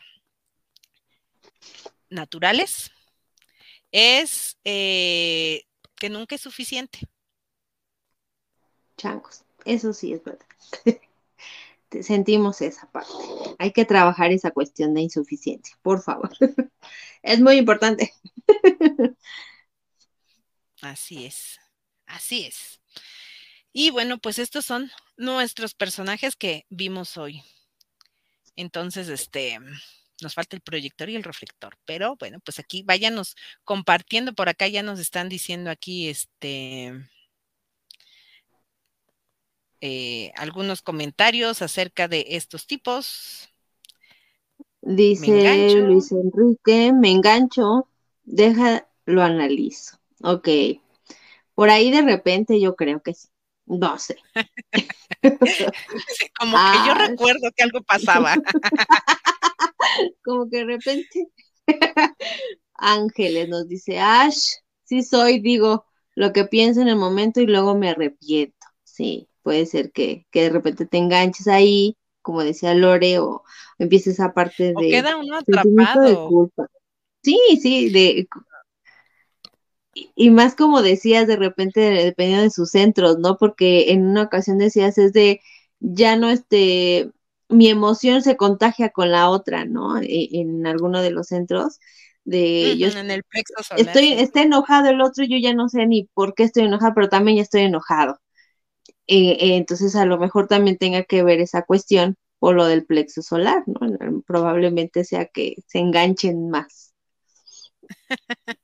[2.09, 2.91] naturales,
[3.91, 5.65] es eh,
[5.97, 7.01] que nunca es suficiente.
[8.97, 10.50] Changos, eso sí es verdad.
[12.03, 13.13] Sentimos esa parte.
[13.59, 16.31] Hay que trabajar esa cuestión de insuficiencia, por favor.
[17.23, 18.13] es muy importante.
[20.83, 21.61] Así es,
[22.07, 22.81] así es.
[23.73, 27.43] Y bueno, pues estos son nuestros personajes que vimos hoy.
[28.57, 29.59] Entonces, este,
[30.23, 34.69] nos falta el proyector y el reflector, pero bueno, pues aquí váyanos compartiendo por acá,
[34.69, 37.09] ya nos están diciendo aquí, este,
[39.81, 43.49] eh, algunos comentarios acerca de estos tipos.
[44.83, 47.89] Dice Luis Enrique, me engancho,
[48.25, 49.99] déjalo analizo.
[50.23, 50.49] Ok.
[51.55, 53.29] Por ahí de repente yo creo que sí.
[53.67, 54.17] No sé.
[56.39, 58.35] como que yo recuerdo que algo pasaba.
[60.25, 61.29] como que de repente
[62.75, 64.55] Ángeles nos dice, Ash,
[64.85, 68.57] sí soy, digo, lo que pienso en el momento y luego me arrepiento.
[68.83, 73.43] Sí, puede ser que, que de repente te enganches ahí, como decía Lore, o
[73.79, 74.75] empieces esa parte de...
[74.75, 76.03] O queda uno atrapado.
[76.03, 76.67] De culpa.
[77.23, 78.29] Sí, sí, de
[80.15, 83.37] y más como decías de repente dependiendo de sus centros, ¿no?
[83.37, 85.41] Porque en una ocasión decías es de
[85.81, 87.11] ya no este
[87.49, 89.99] mi emoción se contagia con la otra, ¿no?
[89.99, 91.81] E, en, alguno de los centros
[92.25, 93.23] de yo en el
[93.77, 97.09] estoy está enojado el otro, yo ya no sé ni por qué estoy enojado, pero
[97.09, 98.21] también ya estoy enojado.
[99.13, 102.87] Eh, eh, entonces a lo mejor también tenga que ver esa cuestión por lo del
[102.87, 104.23] plexo solar, ¿no?
[104.25, 106.95] Probablemente sea que se enganchen más.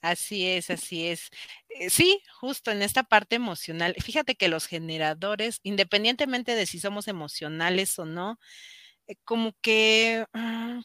[0.00, 1.28] Así es, así es.
[1.70, 3.96] Eh, sí, justo en esta parte emocional.
[4.00, 8.38] Fíjate que los generadores, independientemente de si somos emocionales o no,
[9.24, 10.80] como que, ah,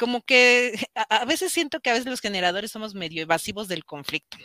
[0.00, 4.36] como que a, veces siento que a veces los generadores somos medio evasivos del conflicto.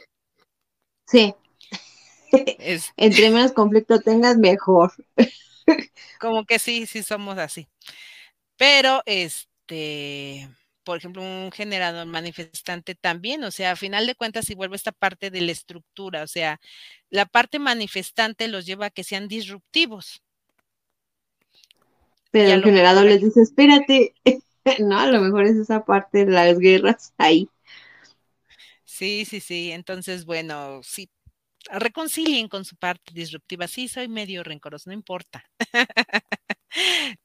[1.07, 1.33] Sí.
[2.97, 4.93] Entre menos conflicto tengas, mejor.
[6.19, 7.67] como que sí, sí somos así.
[8.57, 10.49] Pero, este,
[10.83, 14.91] por ejemplo, un generador manifestante también, o sea, a final de cuentas, si vuelve esta
[14.91, 16.59] parte de la estructura, o sea,
[17.09, 20.21] la parte manifestante los lleva a que sean disruptivos.
[22.31, 24.13] Pero el generador les dice, espérate,
[24.79, 27.49] no, a lo mejor es esa parte de las guerras ahí.
[28.85, 31.09] Sí, sí, sí, entonces, bueno, sí,
[31.69, 33.67] reconcilien con su parte disruptiva.
[33.67, 35.43] Sí, soy medio rencoroso, no importa.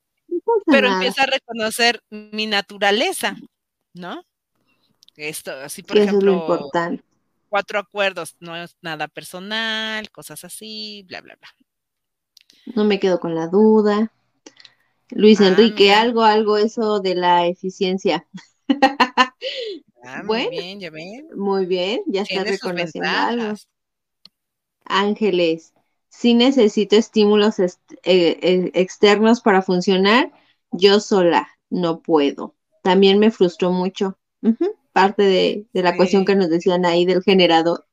[0.66, 3.37] pero empieza a reconocer mi naturaleza,
[3.95, 4.24] ¿no?
[5.16, 6.70] Esto, así por ejemplo,
[7.49, 11.49] cuatro acuerdos, no es nada personal, cosas así, bla, bla, bla.
[12.74, 14.12] No me quedo con la duda.
[15.11, 18.26] Luis ah, Enrique, algo, algo eso de la eficiencia.
[20.05, 21.28] Ah, muy bien, ya ven.
[21.34, 23.55] Muy bien, ya está reconociendo algo.
[24.89, 25.74] Ángeles,
[26.09, 27.68] si necesito estímulos eh,
[28.05, 30.32] eh, externos para funcionar,
[30.70, 32.55] yo sola no puedo.
[32.82, 34.18] También me frustró mucho.
[34.93, 37.87] Parte de, la cuestión que nos decían ahí del generador.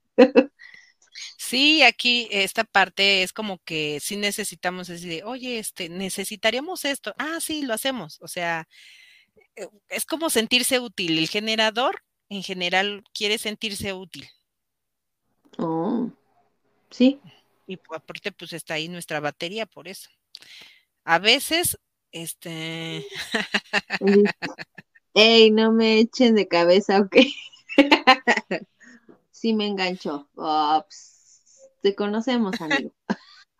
[1.37, 7.13] Sí, aquí esta parte es como que sí necesitamos decir, oye, este, necesitaríamos esto.
[7.17, 8.19] Ah, sí, lo hacemos.
[8.21, 8.67] O sea,
[9.55, 11.17] eh, es como sentirse útil.
[11.17, 14.27] El generador en general quiere sentirse útil.
[15.57, 16.09] Oh,
[16.93, 17.19] sí.
[17.67, 20.09] Y aparte, pues está ahí nuestra batería por eso.
[21.03, 21.77] A veces
[22.13, 23.05] este.
[25.15, 27.17] Ey, no me echen de cabeza, ok.
[29.31, 30.29] sí me engancho.
[31.81, 32.93] te conocemos, amigo.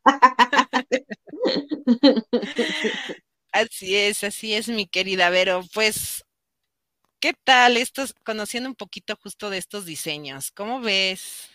[3.51, 5.63] así es, así es, mi querida Vero.
[5.73, 6.25] Pues,
[7.19, 10.51] ¿qué tal estos, conociendo un poquito justo de estos diseños?
[10.51, 11.49] ¿Cómo ves?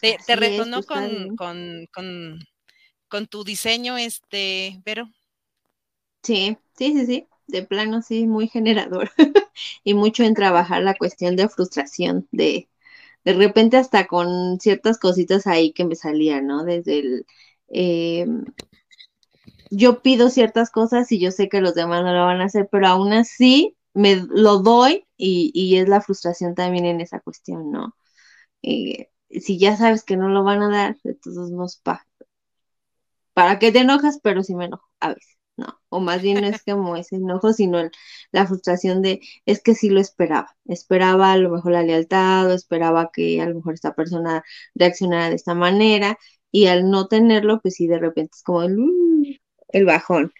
[0.00, 0.38] ¿Te, te
[0.86, 2.38] con, con, con,
[3.08, 5.08] con tu diseño, este, Vero?
[6.22, 9.10] Sí, sí, sí, sí, de plano sí, muy generador
[9.84, 12.68] y mucho en trabajar la cuestión de frustración, de
[13.24, 16.64] de repente hasta con ciertas cositas ahí que me salían, ¿no?
[16.64, 17.26] Desde el...
[17.68, 18.26] Eh,
[19.70, 22.68] yo pido ciertas cosas y yo sé que los demás no lo van a hacer,
[22.70, 27.70] pero aún así me lo doy y, y es la frustración también en esa cuestión,
[27.72, 27.94] ¿no?
[28.62, 32.06] Eh, si ya sabes que no lo van a dar, entonces nos pa.
[33.34, 34.20] ¿Para qué te enojas?
[34.22, 35.38] Pero sí me enojo a veces.
[35.56, 35.80] ¿no?
[35.88, 37.78] O más bien no es como ese enojo, sino
[38.30, 42.54] la frustración de, es que sí lo esperaba, esperaba a lo mejor la lealtad, o
[42.54, 46.16] esperaba que a lo mejor esta persona reaccionara de esta manera,
[46.52, 50.32] y al no tenerlo, pues sí, de repente es como el, el bajón.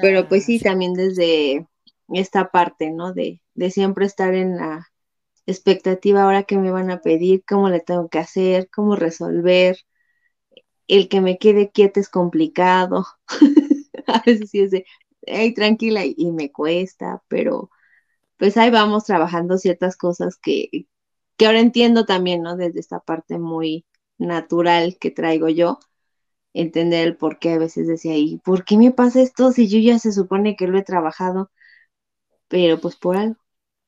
[0.00, 1.68] Pero pues sí, también desde
[2.08, 3.12] esta parte, ¿no?
[3.12, 4.86] De, de siempre estar en la
[5.46, 9.78] expectativa ahora que me van a pedir, cómo le tengo que hacer, cómo resolver.
[10.86, 13.06] El que me quede quieto es complicado.
[14.06, 14.84] a veces sí es de,
[15.22, 17.70] hey, tranquila, y, me cuesta, pero
[18.38, 20.86] pues ahí vamos trabajando ciertas cosas que,
[21.36, 22.56] que ahora entiendo también, ¿no?
[22.56, 23.86] Desde esta parte muy
[24.18, 25.78] natural que traigo yo,
[26.54, 29.78] entender el por qué a veces decía, ¿y por qué me pasa esto si yo
[29.80, 31.50] ya se supone que lo he trabajado?
[32.48, 33.41] Pero pues por algo,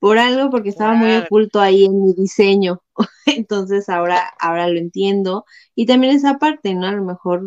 [0.04, 2.82] por algo, porque estaba muy oculto ahí en mi diseño.
[3.26, 5.46] Entonces ahora, ahora lo entiendo.
[5.74, 6.86] Y también esa parte, ¿no?
[6.86, 7.46] A lo mejor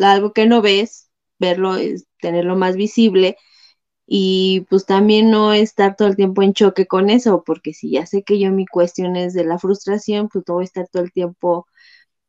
[0.00, 3.36] algo que no ves, verlo, es tenerlo más visible
[4.06, 8.06] y pues también no estar todo el tiempo en choque con eso, porque si ya
[8.06, 11.02] sé que yo mi cuestión es de la frustración, pues no voy a estar todo
[11.04, 11.66] el tiempo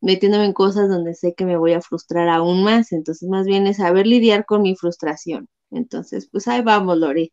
[0.01, 3.67] metiéndome en cosas donde sé que me voy a frustrar aún más, entonces más bien
[3.67, 5.49] es saber lidiar con mi frustración.
[5.72, 7.32] Entonces, pues ahí vamos, Lore.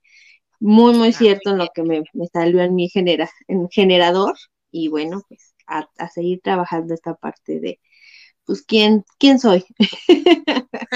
[0.60, 4.34] Muy, muy cierto en lo que me, me salió en mi genera, en generador
[4.70, 7.80] y bueno, pues a, a seguir trabajando esta parte de,
[8.46, 9.64] pues, ¿quién, quién soy?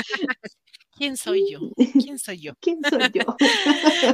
[1.00, 1.60] ¿Quién soy yo?
[1.98, 2.52] ¿Quién soy yo?
[2.60, 3.22] ¿Quién soy yo?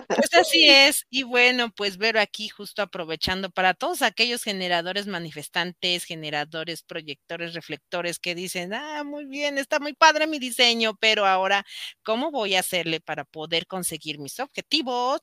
[0.07, 1.05] Pues así es.
[1.11, 8.21] Y bueno, pues ver aquí justo aprovechando para todos aquellos generadores manifestantes, generadores, proyectores, reflectores
[8.21, 11.67] que dicen, ah, muy bien, está muy padre mi diseño, pero ahora,
[12.05, 15.21] ¿cómo voy a hacerle para poder conseguir mis objetivos?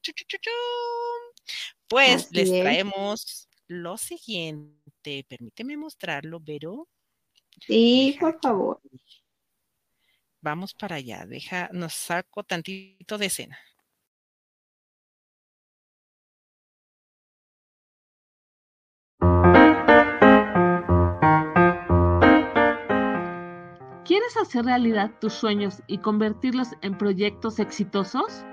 [1.88, 5.26] Pues les traemos lo siguiente.
[5.30, 6.90] Permíteme mostrarlo, pero.
[7.66, 8.82] Sí, por favor.
[10.44, 13.58] Vamos para allá, deja, nos saco tantito de escena.
[24.04, 28.44] ¿Quieres hacer realidad tus sueños y convertirlos en proyectos exitosos?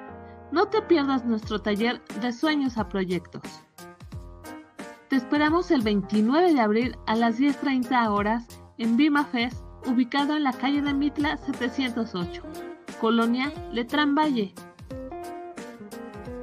[0.53, 3.43] No te pierdas nuestro taller de sueños a proyectos.
[5.09, 8.47] Te esperamos el 29 de abril a las 10.30 horas
[8.79, 12.43] en Bima Fest ubicado en la calle de Mitla 708,
[13.01, 14.55] Colonia Letrán Valle.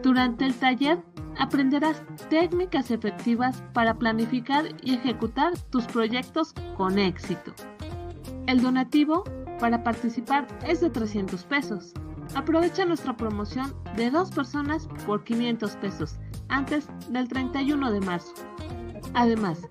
[0.03, 0.99] Durante el taller
[1.37, 7.53] aprenderás técnicas efectivas para planificar y ejecutar tus proyectos con éxito.
[8.47, 9.23] El donativo
[9.59, 11.93] para participar es de 300 pesos.
[12.35, 16.15] Aprovecha nuestra promoción de dos personas por 500 pesos
[16.49, 18.33] antes del 31 de marzo.
[19.13, 19.61] Además,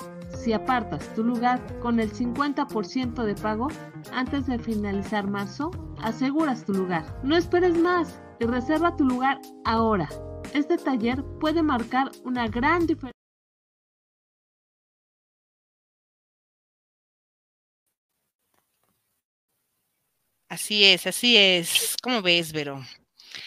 [0.46, 3.66] si apartas tu lugar con el 50% de pago
[4.12, 7.18] antes de finalizar marzo, aseguras tu lugar.
[7.24, 10.08] No esperes más y reserva tu lugar ahora.
[10.54, 13.10] Este taller puede marcar una gran diferencia.
[20.48, 21.96] Así es, así es.
[22.00, 22.84] ¿Cómo ves, Vero?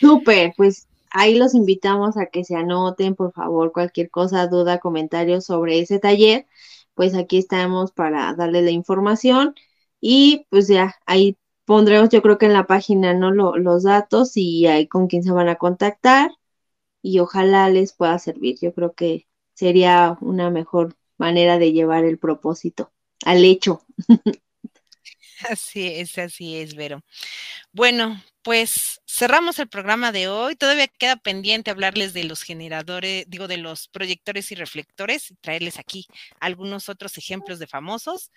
[0.02, 5.40] Súper, pues ahí los invitamos a que se anoten, por favor, cualquier cosa, duda, comentario
[5.40, 6.46] sobre ese taller
[7.00, 9.56] pues aquí estamos para darle la información
[10.02, 14.68] y pues ya ahí pondremos yo creo que en la página no los datos y
[14.68, 16.32] ahí con quién se van a contactar
[17.02, 18.58] y ojalá les pueda servir.
[18.62, 22.92] Yo creo que sería una mejor manera de llevar el propósito
[23.24, 23.82] al hecho.
[25.50, 27.02] Así es, así es, Vero.
[27.72, 30.56] Bueno, pues cerramos el programa de hoy.
[30.56, 35.78] Todavía queda pendiente hablarles de los generadores, digo, de los proyectores y reflectores y traerles
[35.78, 36.08] aquí
[36.40, 38.32] algunos otros ejemplos de famosos.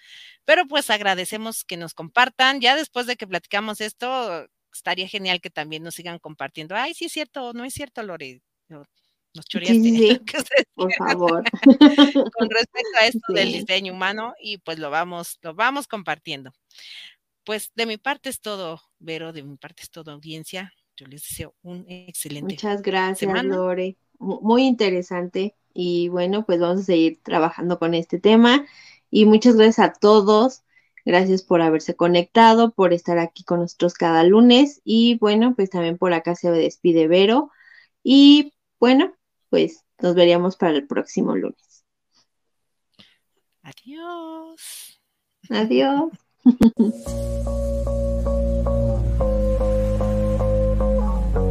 [0.45, 2.61] Pero pues agradecemos que nos compartan.
[2.61, 6.77] Ya después de que platicamos esto, estaría genial que también nos sigan compartiendo.
[6.77, 8.43] Ay, sí es cierto, no es cierto, Lore.
[8.69, 9.83] Nos choreaste.
[9.83, 10.21] Sí,
[10.75, 11.43] por favor.
[12.37, 16.53] Con respecto a esto del diseño humano y pues lo vamos, lo vamos compartiendo.
[17.45, 20.73] Pues de mi parte es todo, Vero, de mi parte es todo, audiencia.
[20.97, 22.55] Yo les deseo un excelente.
[22.55, 23.97] Muchas gracias, Lore.
[24.19, 25.57] Muy interesante.
[25.75, 28.65] Y bueno, pues vamos a seguir trabajando con este tema.
[29.11, 30.63] Y muchas gracias a todos.
[31.05, 34.81] Gracias por haberse conectado, por estar aquí con nosotros cada lunes.
[34.85, 37.51] Y bueno, pues también por acá se despide Vero.
[38.05, 39.13] Y bueno,
[39.51, 41.85] pues nos veríamos para el próximo lunes.
[43.63, 45.01] Adiós.
[45.51, 46.13] Adiós.